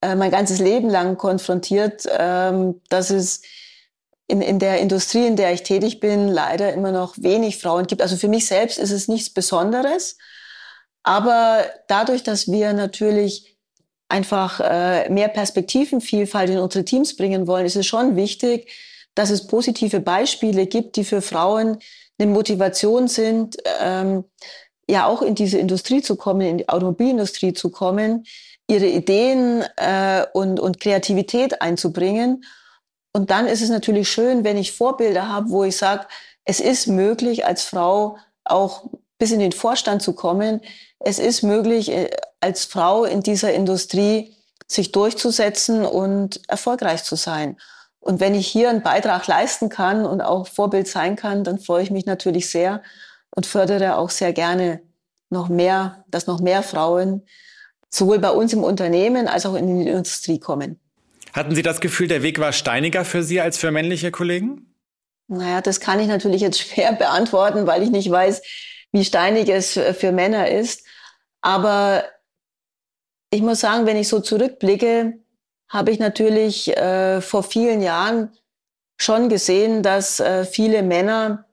äh, 0.00 0.14
mein 0.14 0.30
ganzes 0.30 0.58
Leben 0.58 0.88
lang 0.88 1.16
konfrontiert, 1.16 2.04
ähm, 2.10 2.80
dass 2.88 3.10
es 3.10 3.42
in, 4.28 4.42
in 4.42 4.58
der 4.58 4.78
Industrie, 4.80 5.26
in 5.26 5.36
der 5.36 5.52
ich 5.52 5.62
tätig 5.62 6.00
bin, 6.00 6.28
leider 6.28 6.72
immer 6.72 6.92
noch 6.92 7.14
wenig 7.16 7.58
Frauen 7.58 7.86
gibt. 7.86 8.02
Also 8.02 8.16
für 8.16 8.28
mich 8.28 8.46
selbst 8.46 8.78
ist 8.78 8.90
es 8.90 9.08
nichts 9.08 9.30
Besonderes. 9.30 10.18
Aber 11.02 11.64
dadurch, 11.88 12.22
dass 12.22 12.48
wir 12.48 12.74
natürlich 12.74 13.57
einfach 14.08 14.60
äh, 14.60 15.08
mehr 15.10 15.28
Perspektivenvielfalt 15.28 16.50
in 16.50 16.58
unsere 16.58 16.84
Teams 16.84 17.16
bringen 17.16 17.46
wollen, 17.46 17.66
ist 17.66 17.76
es 17.76 17.86
schon 17.86 18.16
wichtig, 18.16 18.70
dass 19.14 19.30
es 19.30 19.46
positive 19.46 20.00
Beispiele 20.00 20.66
gibt, 20.66 20.96
die 20.96 21.04
für 21.04 21.20
Frauen 21.20 21.78
eine 22.18 22.30
Motivation 22.30 23.08
sind, 23.08 23.56
ähm, 23.80 24.24
ja 24.88 25.06
auch 25.06 25.22
in 25.22 25.34
diese 25.34 25.58
Industrie 25.58 26.02
zu 26.02 26.16
kommen, 26.16 26.40
in 26.42 26.58
die 26.58 26.68
Automobilindustrie 26.68 27.52
zu 27.52 27.70
kommen, 27.70 28.24
ihre 28.68 28.86
Ideen 28.86 29.64
äh, 29.76 30.24
und, 30.32 30.60
und 30.60 30.80
Kreativität 30.80 31.60
einzubringen. 31.60 32.44
Und 33.12 33.30
dann 33.30 33.46
ist 33.46 33.62
es 33.62 33.70
natürlich 33.70 34.08
schön, 34.08 34.44
wenn 34.44 34.56
ich 34.56 34.72
Vorbilder 34.72 35.28
habe, 35.28 35.50
wo 35.50 35.64
ich 35.64 35.76
sage, 35.76 36.06
es 36.44 36.60
ist 36.60 36.86
möglich, 36.86 37.44
als 37.44 37.64
Frau 37.64 38.18
auch 38.44 38.88
bis 39.18 39.32
in 39.32 39.40
den 39.40 39.52
Vorstand 39.52 40.02
zu 40.02 40.12
kommen. 40.12 40.60
Es 40.98 41.18
ist 41.18 41.42
möglich, 41.42 41.90
äh, 41.90 42.10
als 42.40 42.64
Frau 42.64 43.04
in 43.04 43.22
dieser 43.22 43.52
Industrie 43.52 44.34
sich 44.66 44.92
durchzusetzen 44.92 45.84
und 45.84 46.40
erfolgreich 46.48 47.04
zu 47.04 47.16
sein. 47.16 47.56
Und 48.00 48.20
wenn 48.20 48.34
ich 48.34 48.46
hier 48.46 48.70
einen 48.70 48.82
Beitrag 48.82 49.26
leisten 49.26 49.68
kann 49.68 50.06
und 50.06 50.20
auch 50.20 50.46
Vorbild 50.46 50.86
sein 50.86 51.16
kann, 51.16 51.44
dann 51.44 51.58
freue 51.58 51.82
ich 51.82 51.90
mich 51.90 52.06
natürlich 52.06 52.50
sehr 52.50 52.82
und 53.30 53.46
fördere 53.46 53.96
auch 53.96 54.10
sehr 54.10 54.32
gerne 54.32 54.80
noch 55.30 55.48
mehr, 55.48 56.04
dass 56.08 56.26
noch 56.26 56.40
mehr 56.40 56.62
Frauen 56.62 57.22
sowohl 57.90 58.18
bei 58.18 58.30
uns 58.30 58.52
im 58.52 58.62
Unternehmen 58.62 59.28
als 59.28 59.46
auch 59.46 59.54
in 59.54 59.66
die 59.80 59.88
Industrie 59.88 60.38
kommen. 60.38 60.78
Hatten 61.32 61.54
Sie 61.54 61.62
das 61.62 61.80
Gefühl, 61.80 62.08
der 62.08 62.22
Weg 62.22 62.38
war 62.38 62.52
steiniger 62.52 63.04
für 63.04 63.22
Sie 63.22 63.40
als 63.40 63.58
für 63.58 63.70
männliche 63.70 64.10
Kollegen? 64.10 64.74
Naja, 65.28 65.60
das 65.60 65.80
kann 65.80 66.00
ich 66.00 66.06
natürlich 66.06 66.40
jetzt 66.40 66.60
schwer 66.60 66.92
beantworten, 66.98 67.66
weil 67.66 67.82
ich 67.82 67.90
nicht 67.90 68.10
weiß, 68.10 68.42
wie 68.92 69.04
steinig 69.04 69.48
es 69.48 69.72
für 69.72 70.12
Männer 70.12 70.50
ist. 70.50 70.86
Aber 71.40 72.04
ich 73.30 73.42
muss 73.42 73.60
sagen, 73.60 73.86
wenn 73.86 73.96
ich 73.96 74.08
so 74.08 74.20
zurückblicke, 74.20 75.18
habe 75.68 75.90
ich 75.90 75.98
natürlich 75.98 76.74
äh, 76.76 77.20
vor 77.20 77.42
vielen 77.42 77.82
Jahren 77.82 78.30
schon 78.98 79.28
gesehen, 79.28 79.82
dass 79.82 80.18
äh, 80.18 80.44
viele 80.44 80.82
Männer, 80.82 81.44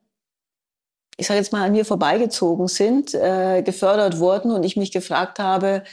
ich 1.17 1.27
sage 1.27 1.39
jetzt 1.39 1.51
mal, 1.51 1.65
an 1.65 1.73
mir 1.73 1.85
vorbeigezogen 1.85 2.67
sind, 2.67 3.13
äh, 3.13 3.61
gefördert 3.61 4.19
wurden 4.19 4.51
und 4.51 4.63
ich 4.63 4.77
mich 4.77 4.91
gefragt 4.91 5.39
habe, 5.39 5.83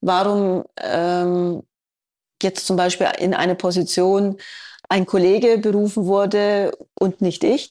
warum 0.00 0.64
ähm, 0.76 1.62
jetzt 2.42 2.66
zum 2.66 2.76
Beispiel 2.76 3.08
in 3.18 3.34
eine 3.34 3.54
Position 3.54 4.38
ein 4.88 5.06
Kollege 5.06 5.58
berufen 5.58 6.06
wurde 6.06 6.76
und 6.98 7.20
nicht 7.20 7.44
ich. 7.44 7.70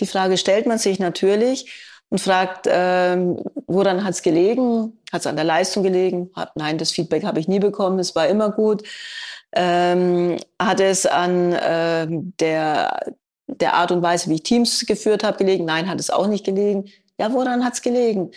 Die 0.00 0.06
Frage 0.06 0.36
stellt 0.36 0.66
man 0.66 0.78
sich 0.78 0.98
natürlich 0.98 1.87
und 2.10 2.20
fragt, 2.20 2.66
ähm, 2.68 3.38
woran 3.66 4.04
hat 4.04 4.14
es 4.14 4.22
gelegen? 4.22 4.98
Hat 5.12 5.20
es 5.20 5.26
an 5.26 5.36
der 5.36 5.44
Leistung 5.44 5.82
gelegen? 5.82 6.30
Hat, 6.34 6.56
nein, 6.56 6.78
das 6.78 6.90
Feedback 6.90 7.24
habe 7.24 7.40
ich 7.40 7.48
nie 7.48 7.58
bekommen, 7.58 7.98
es 7.98 8.14
war 8.14 8.28
immer 8.28 8.50
gut. 8.50 8.82
Ähm, 9.52 10.36
hat 10.60 10.80
es 10.80 11.06
an 11.06 11.52
äh, 11.52 12.06
der, 12.40 13.14
der 13.46 13.74
Art 13.74 13.92
und 13.92 14.02
Weise, 14.02 14.30
wie 14.30 14.36
ich 14.36 14.42
Teams 14.42 14.86
geführt 14.86 15.24
habe, 15.24 15.38
gelegen? 15.38 15.64
Nein, 15.64 15.88
hat 15.88 16.00
es 16.00 16.10
auch 16.10 16.26
nicht 16.26 16.44
gelegen. 16.44 16.86
Ja, 17.18 17.32
woran 17.32 17.64
hat 17.64 17.74
es 17.74 17.82
gelegen? 17.82 18.30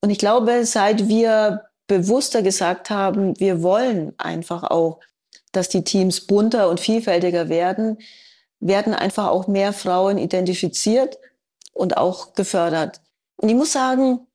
Und 0.00 0.10
ich 0.10 0.18
glaube, 0.18 0.64
seit 0.64 1.08
wir 1.08 1.64
bewusster 1.86 2.42
gesagt 2.42 2.90
haben, 2.90 3.38
wir 3.40 3.62
wollen 3.62 4.12
einfach 4.18 4.64
auch, 4.64 5.00
dass 5.52 5.68
die 5.68 5.84
Teams 5.84 6.26
bunter 6.26 6.68
und 6.68 6.80
vielfältiger 6.80 7.48
werden, 7.48 7.98
werden 8.60 8.94
einfach 8.94 9.28
auch 9.28 9.46
mehr 9.46 9.72
Frauen 9.72 10.18
identifiziert 10.18 11.18
und 11.78 11.96
auch 11.96 12.34
gefördert. 12.34 13.00
Und 13.36 13.48
ich 13.48 13.54
muss 13.54 13.72
sagen, 13.72 14.26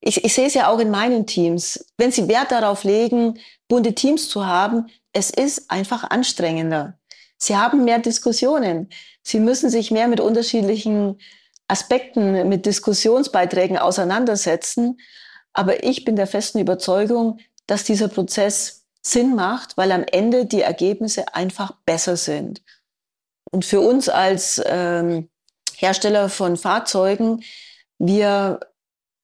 ich, 0.00 0.24
ich 0.24 0.34
sehe 0.34 0.46
es 0.46 0.54
ja 0.54 0.68
auch 0.68 0.78
in 0.78 0.90
meinen 0.90 1.26
Teams. 1.26 1.86
Wenn 1.98 2.12
Sie 2.12 2.28
Wert 2.28 2.52
darauf 2.52 2.84
legen, 2.84 3.38
bunte 3.68 3.94
Teams 3.94 4.28
zu 4.28 4.46
haben, 4.46 4.86
es 5.12 5.30
ist 5.30 5.70
einfach 5.70 6.04
anstrengender. 6.04 6.98
Sie 7.36 7.56
haben 7.56 7.84
mehr 7.84 7.98
Diskussionen. 7.98 8.90
Sie 9.22 9.40
müssen 9.40 9.70
sich 9.70 9.90
mehr 9.90 10.06
mit 10.06 10.20
unterschiedlichen 10.20 11.18
Aspekten, 11.66 12.48
mit 12.48 12.66
Diskussionsbeiträgen 12.66 13.78
auseinandersetzen. 13.78 15.00
Aber 15.52 15.82
ich 15.82 16.04
bin 16.04 16.16
der 16.16 16.26
festen 16.26 16.58
Überzeugung, 16.58 17.38
dass 17.66 17.84
dieser 17.84 18.08
Prozess 18.08 18.84
Sinn 19.02 19.34
macht, 19.34 19.76
weil 19.76 19.90
am 19.90 20.04
Ende 20.04 20.46
die 20.46 20.60
Ergebnisse 20.60 21.34
einfach 21.34 21.72
besser 21.86 22.16
sind. 22.16 22.62
Und 23.50 23.64
für 23.64 23.80
uns 23.80 24.08
als 24.08 24.62
ähm, 24.64 25.28
Hersteller 25.80 26.28
von 26.28 26.56
Fahrzeugen, 26.56 27.42
wir 27.98 28.60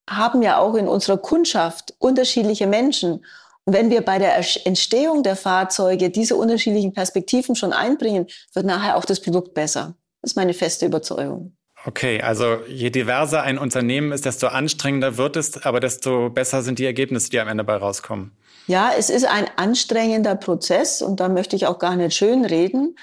haben 0.09 0.42
ja 0.42 0.59
auch 0.59 0.75
in 0.75 0.88
unserer 0.88 1.19
Kundschaft 1.19 1.95
unterschiedliche 1.99 2.66
Menschen. 2.66 3.25
Und 3.64 3.75
wenn 3.75 3.90
wir 3.90 4.03
bei 4.03 4.19
der 4.19 4.37
Entstehung 4.64 5.23
der 5.23 5.37
Fahrzeuge 5.37 6.11
diese 6.11 6.37
unterschiedlichen 6.37 6.92
Perspektiven 6.92 7.57
schon 7.57 7.73
einbringen, 7.73 8.27
wird 8.55 8.66
nachher 8.66 8.97
auch 8.97 9.05
das 9.05 9.21
Produkt 9.21 9.55
besser. 9.55 9.95
Das 10.23 10.33
ist 10.33 10.37
meine 10.37 10.55
feste 10.55 10.87
Überzeugung. 10.87 11.57
Okay, 11.85 12.21
also 12.21 12.59
je 12.69 12.90
diverser 12.90 13.42
ein 13.42 13.59
Unternehmen 13.59 14.12
ist, 14.12 14.25
desto 14.25 14.49
anstrengender 14.49 15.16
wird 15.19 15.37
es, 15.37 15.64
aber 15.64 15.79
desto 15.79 16.31
besser 16.31 16.62
sind 16.62 16.79
die 16.79 16.85
Ergebnisse, 16.85 17.31
die 17.31 17.38
am 17.38 17.49
Ende 17.49 17.64
bei 17.64 17.77
rauskommen. 17.77 18.37
Ja, 18.66 18.90
es 18.97 19.11
ist 19.11 19.25
ein 19.25 19.47
anstrengender 19.57 20.35
Prozess 20.35 21.03
und 21.03 21.21
da 21.21 21.29
möchte 21.29 21.55
ich 21.55 21.66
auch 21.66 21.79
gar 21.79 21.95
nicht 21.95 22.16
schön 22.16 22.45
reden, 22.45 22.97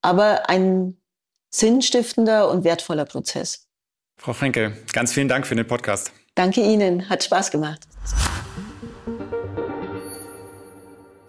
aber 0.00 0.48
ein 0.48 0.99
sinnstiftender 1.50 2.50
und 2.50 2.64
wertvoller 2.64 3.04
Prozess. 3.04 3.66
Frau 4.16 4.32
Frenkel, 4.32 4.76
ganz 4.92 5.12
vielen 5.12 5.28
Dank 5.28 5.46
für 5.46 5.54
den 5.54 5.66
Podcast. 5.66 6.12
Danke 6.34 6.60
Ihnen, 6.60 7.08
hat 7.08 7.24
Spaß 7.24 7.50
gemacht. 7.50 7.80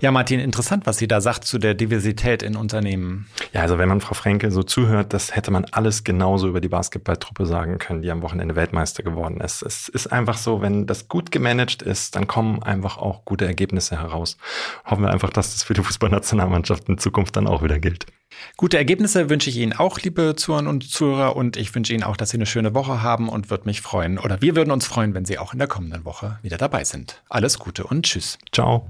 Ja, 0.02 0.10
Martin, 0.10 0.40
interessant, 0.40 0.88
was 0.88 0.98
sie 0.98 1.08
da 1.08 1.22
sagt 1.22 1.46
zu 1.46 1.60
der 1.60 1.76
Diversität 1.76 2.42
in 2.42 2.56
Unternehmen. 2.56 3.28
Ja, 3.54 3.62
also 3.62 3.78
wenn 3.78 3.88
man 3.88 4.02
Frau 4.02 4.16
Frenkel 4.16 4.50
so 4.50 4.64
zuhört, 4.64 5.14
das 5.14 5.36
hätte 5.36 5.52
man 5.52 5.66
alles 5.66 6.04
genauso 6.04 6.48
über 6.48 6.60
die 6.60 6.70
Basketballtruppe 6.70 7.46
sagen 7.46 7.78
können, 7.78 8.02
die 8.02 8.10
am 8.10 8.24
Wochenende 8.24 8.56
Weltmeister 8.56 9.04
geworden 9.04 9.40
ist. 9.42 9.62
Es 9.62 9.90
ist 9.90 10.08
einfach 10.08 10.38
so, 10.38 10.60
wenn 10.60 10.88
das 10.88 11.08
gut 11.08 11.32
gemanagt 11.32 11.84
ist, 11.84 12.16
dann 12.16 12.26
kommen 12.26 12.64
einfach 12.64 12.98
auch 12.98 13.26
gute 13.26 13.46
Ergebnisse 13.46 14.02
heraus. 14.02 14.38
Hoffen 14.86 15.04
wir 15.04 15.12
einfach, 15.12 15.30
dass 15.30 15.54
das 15.54 15.62
für 15.62 15.76
die 15.76 15.84
Fußballnationalmannschaft 15.84 16.90
in 16.90 16.98
Zukunft 16.98 17.36
dann 17.36 17.46
auch 17.46 17.62
wieder 17.62 17.78
gilt. 17.78 18.08
Gute 18.58 18.78
Ergebnisse 18.78 19.30
wünsche 19.30 19.52
ich 19.52 19.58
Ihnen 19.58 19.74
auch, 19.74 20.00
liebe 20.00 20.36
Zuhörer 20.36 20.68
und 20.68 20.90
Zuhörer, 20.90 21.36
und 21.36 21.58
ich 21.58 21.76
wünsche 21.76 21.94
Ihnen 21.94 22.04
auch, 22.04 22.18
dass 22.18 22.32
Sie 22.32 22.38
eine 22.38 22.48
schöne 22.48 22.74
Woche 22.74 23.04
haben 23.04 23.30
und 23.30 23.52
würde 23.52 23.66
mich 23.66 23.82
freuen, 23.82 24.18
oder 24.18 24.42
wir 24.42 24.56
würden 24.56 24.72
uns 24.72 24.88
freuen, 24.88 25.14
wenn 25.14 25.26
Sie 25.26 25.38
auch 25.38 25.54
in 25.54 25.60
der 25.60 25.68
kommenden 25.68 26.06
Woche 26.06 26.40
wieder 26.42 26.58
dabei 26.58 26.86
sind. 26.86 27.22
Alles 27.30 27.60
Gute 27.60 27.84
und 27.84 28.04
Tschüss. 28.04 28.40
Ciao. 28.52 28.90